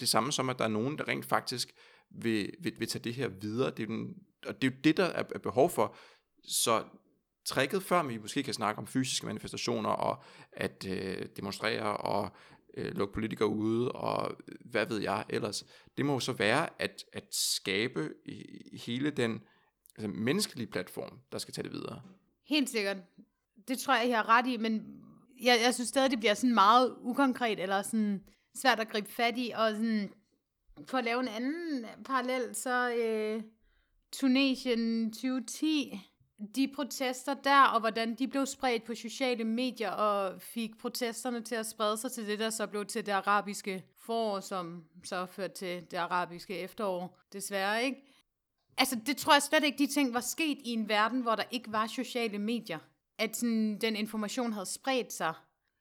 [0.00, 1.72] det samme som, at der er nogen, der rent faktisk
[2.10, 3.70] vil, vil, vil tage det her videre.
[3.70, 4.14] Det er den,
[4.46, 5.96] og det er jo det, der er, er behov for.
[6.44, 6.84] Så
[7.44, 10.22] trækket før vi måske kan snakke om fysiske manifestationer og
[10.52, 12.30] at øh, demonstrere og
[12.76, 15.64] øh, lukke politikere ude og øh, hvad ved jeg ellers.
[15.96, 18.10] Det må jo så være at, at skabe
[18.86, 19.40] hele den
[19.96, 22.02] altså, menneskelig platform, der skal tage det videre.
[22.44, 22.96] Helt sikkert.
[23.68, 25.02] Det tror jeg, jeg har ret i, men
[25.42, 28.22] jeg, jeg synes stadig, det bliver sådan meget ukonkret, eller sådan
[28.54, 30.12] svært at gribe fat i, og sådan,
[30.86, 33.42] for at lave en anden parallel, så øh,
[34.12, 36.00] Tunesien 2010,
[36.54, 41.54] de protester der, og hvordan de blev spredt på sociale medier, og fik protesterne til
[41.54, 45.54] at sprede sig til det, der så blev til det arabiske forår, som så førte
[45.54, 48.11] til det arabiske efterår, desværre, ikke?
[48.78, 51.44] Altså, det tror jeg slet ikke, de ting var sket i en verden, hvor der
[51.50, 52.78] ikke var sociale medier.
[53.18, 55.34] At sådan, den information havde spredt sig.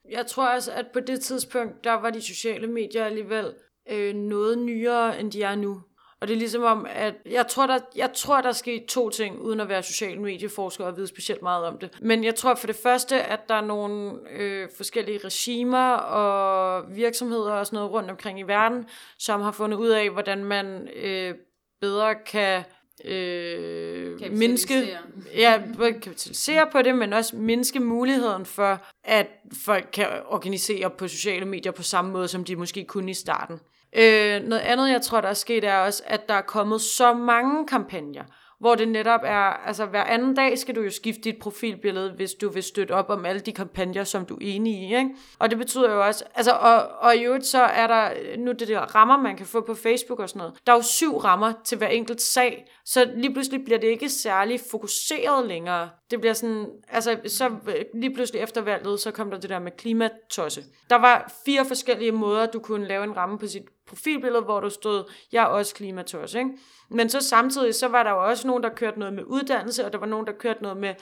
[0.09, 3.53] Jeg tror også, at på det tidspunkt, der var de sociale medier alligevel
[3.89, 5.81] øh, noget nyere, end de er nu.
[6.21, 9.39] Og det er ligesom om, at jeg tror, der, jeg tror, der skete to ting,
[9.39, 11.97] uden at være social medieforsker og vide specielt meget om det.
[12.01, 17.51] Men jeg tror for det første, at der er nogle øh, forskellige regimer og virksomheder
[17.51, 18.85] og sådan noget rundt omkring i verden,
[19.17, 21.35] som har fundet ud af, hvordan man øh,
[21.81, 22.63] bedre kan
[23.05, 24.97] øh, mindske,
[25.35, 25.61] ja,
[26.01, 29.27] kapitalisere på det, men også mindske muligheden for, at
[29.65, 33.59] folk kan organisere på sociale medier på samme måde, som de måske kunne i starten.
[33.95, 37.13] Øh, noget andet, jeg tror, der er sket, er også, at der er kommet så
[37.13, 38.23] mange kampagner,
[38.61, 42.33] hvor det netop er, altså hver anden dag skal du jo skifte dit profilbillede, hvis
[42.33, 45.09] du vil støtte op om alle de kampagner, som du er enig i, ikke?
[45.39, 48.67] Og det betyder jo også, altså, og, og i øvrigt så er der, nu det
[48.67, 51.53] der rammer, man kan få på Facebook og sådan noget, der er jo syv rammer
[51.65, 55.89] til hver enkelt sag, så lige pludselig bliver det ikke særlig fokuseret længere.
[56.11, 57.49] Det bliver sådan, altså så
[57.93, 60.63] lige pludselig efter valget, så kom der det der med klimatosse.
[60.89, 64.69] Der var fire forskellige måder, du kunne lave en ramme på sit profilbillede, hvor du
[64.69, 66.51] stod, jeg er også klimatosse, ikke?
[66.89, 69.93] Men så samtidig, så var der jo også nogen, der kørte noget med uddannelse, og
[69.93, 70.95] der var nogen, der kørte noget med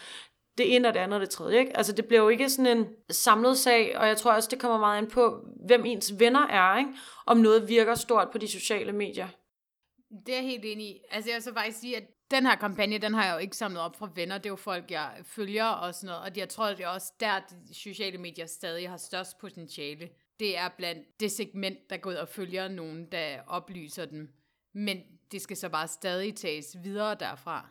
[0.57, 1.59] det ene og det andet og det tredje.
[1.59, 1.77] Ikke?
[1.77, 4.79] Altså det blev jo ikke sådan en samlet sag, og jeg tror også, det kommer
[4.79, 6.91] meget ind på, hvem ens venner er, ikke?
[7.25, 9.27] om noget virker stort på de sociale medier.
[10.25, 10.99] Det er jeg helt enig i.
[11.11, 13.57] Altså jeg vil så faktisk sige, at den her kampagne, den har jeg jo ikke
[13.57, 14.37] samlet op fra venner.
[14.37, 16.21] Det er jo folk, jeg følger og sådan noget.
[16.21, 20.09] Og jeg tror, det er også der, de sociale medier stadig har størst potentiale.
[20.39, 24.29] Det er blandt det segment, der går ud og følger nogen, der oplyser dem.
[24.73, 27.69] Men det skal så bare stadig tages videre derfra.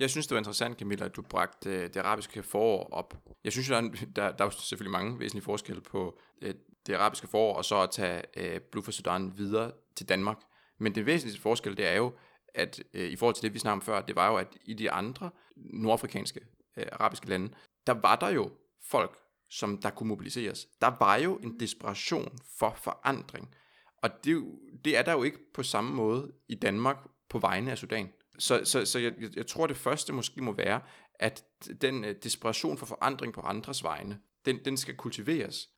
[0.00, 3.14] Jeg synes, det var interessant, Camilla, at du bragte øh, det arabiske forår op.
[3.44, 6.54] Jeg synes, der er, der, der er selvfølgelig mange væsentlige forskelle på øh,
[6.86, 10.36] det arabiske forår, og så at tage øh, Blue for Sudan videre til Danmark.
[10.78, 12.12] Men det væsentlige forskel, det er jo,
[12.54, 14.74] at øh, i forhold til det, vi snakkede om før, det var jo, at i
[14.74, 16.40] de andre nordafrikanske
[16.76, 17.54] øh, arabiske lande,
[17.86, 18.50] der var der jo
[18.90, 19.18] folk,
[19.52, 20.68] som der kunne mobiliseres.
[20.80, 23.54] Der var jo en desperation for forandring.
[24.02, 24.44] Og det,
[24.84, 26.96] det er der jo ikke på samme måde i Danmark
[27.28, 28.08] på vegne af Sudan.
[28.38, 30.80] Så, så, så jeg, jeg tror, det første måske må være,
[31.14, 31.44] at
[31.80, 35.68] den øh, desperation for forandring på andres vegne, den, den skal kultiveres.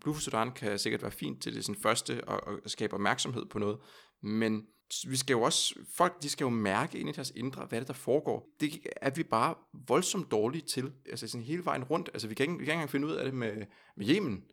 [0.00, 3.46] Blue for Sudan kan sikkert være fint til det sådan første og, og skabe opmærksomhed
[3.46, 3.78] på noget,
[4.22, 4.66] men
[5.08, 7.88] vi skal jo også, folk de skal jo mærke ind i deres indre, hvad det
[7.88, 8.48] der foregår.
[8.60, 9.54] Det er vi bare
[9.88, 12.10] voldsomt dårlige til, altså sådan hele vejen rundt.
[12.12, 13.66] Altså vi kan ikke, vi kan ikke engang finde ud af det med,
[13.96, 14.44] med Yemen.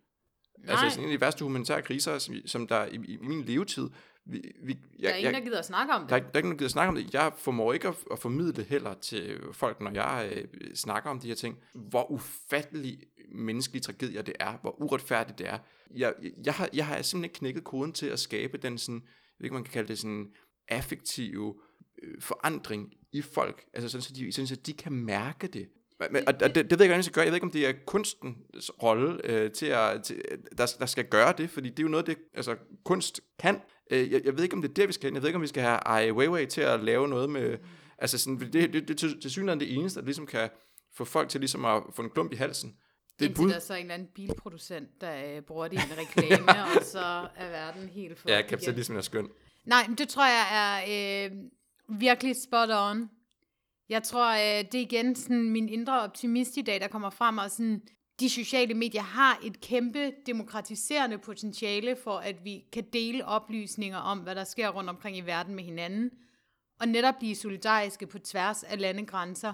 [0.58, 0.72] Nej.
[0.72, 3.90] Altså sådan en af de værste humanitære kriser, som, som der i, i min levetid...
[4.26, 6.10] Vi, vi, jeg, der er ingen, der gider at snakke om det.
[6.10, 7.14] Der, der er ingen, der gider at snakke om det.
[7.14, 11.28] Jeg formår ikke at, at formidle heller til folk, når jeg øh, snakker om de
[11.28, 15.58] her ting, hvor ufattelig menneskelig tragedie det er, hvor uretfærdigt det er.
[15.96, 16.14] Jeg,
[16.46, 19.04] jeg, har, jeg har simpelthen ikke knækket koden til at skabe den sådan,
[19.44, 20.32] ved ikke, man kan kalde det sådan
[20.68, 21.56] affektive
[22.04, 25.70] øh, forandring i folk, altså sådan, så de, sådan, så de kan mærke det.
[26.12, 27.24] Men, og, og det, det ved jeg ikke, hvordan jeg skal gøre.
[27.24, 30.24] Jeg ved ikke, om det er kunstens rolle, øh, til at, til,
[30.58, 33.62] der, der skal gøre det, fordi det er jo noget, det altså, kunst kan.
[33.92, 35.16] Øh, jeg, jeg ved ikke, om det er der, vi skal hen.
[35.16, 37.58] Jeg ved ikke, om vi skal have Ai Weiwei til at lave noget med...
[37.98, 40.50] Altså, sådan, det, det, det, det, det, til synligheden det eneste, der ligesom kan
[40.94, 42.76] få folk til ligesom at få en klump i halsen.
[43.20, 43.50] Det er Indtil bud.
[43.50, 46.84] der er så en eller anden bilproducent, der øh, bruger det i en reklame, og
[46.84, 49.30] så er verden helt for Ja, kapitalismen er skøn.
[49.66, 51.32] Nej, men det tror jeg er øh,
[52.00, 53.10] virkelig spot on.
[53.90, 57.38] Jeg tror, øh, det er igen sådan min indre optimist i dag, der kommer frem,
[57.38, 57.82] og sådan,
[58.20, 64.20] de sociale medier har et kæmpe demokratiserende potentiale for, at vi kan dele oplysninger om,
[64.20, 66.12] hvad der sker rundt omkring i verden med hinanden,
[66.80, 69.54] og netop blive solidariske på tværs af landegrænser.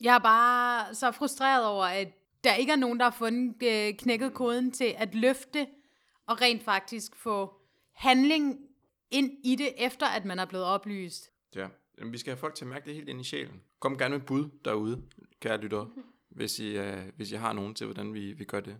[0.00, 2.08] Jeg er bare så frustreret over, at
[2.44, 5.66] der ikke er nogen, der har fundet øh, knækket koden til at løfte
[6.26, 7.54] og rent faktisk få
[7.92, 8.58] handling
[9.10, 11.30] ind i det, efter at man er blevet oplyst.
[11.54, 11.68] Ja.
[11.98, 13.62] Jamen, vi skal have folk til at mærke det helt ind i sjælen.
[13.80, 15.02] Kom gerne med bud derude,
[15.40, 15.90] kære lyttere,
[16.28, 16.84] hvis I, uh,
[17.16, 18.76] hvis I har nogen til, hvordan vi, vi gør det.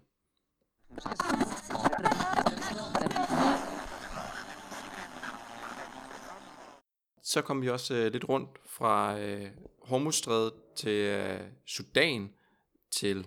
[7.23, 9.47] Så kom vi også uh, lidt rundt fra uh,
[9.83, 12.33] Hormuzstrædet til uh, Sudan
[12.91, 13.27] til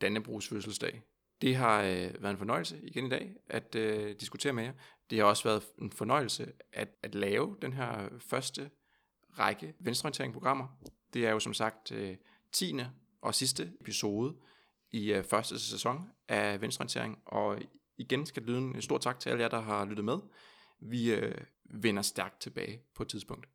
[0.00, 1.02] Dannebrogs fødselsdag.
[1.42, 4.72] Det har øh, været en fornøjelse igen i dag at øh, diskutere med jer.
[5.10, 8.70] Det har også været en fornøjelse at, at lave den her første
[9.38, 10.66] række venstreorienteringsprogrammer.
[11.14, 12.16] Det er jo som sagt øh,
[12.52, 12.74] 10.
[13.20, 14.36] og sidste episode
[14.90, 17.58] i øh, første sæson af venstreorientering, og
[17.98, 20.18] igen skal det lyde en stor tak til alle jer, der har lyttet med.
[20.80, 21.34] Vi øh,
[21.64, 23.46] vender stærkt tilbage på et tidspunkt.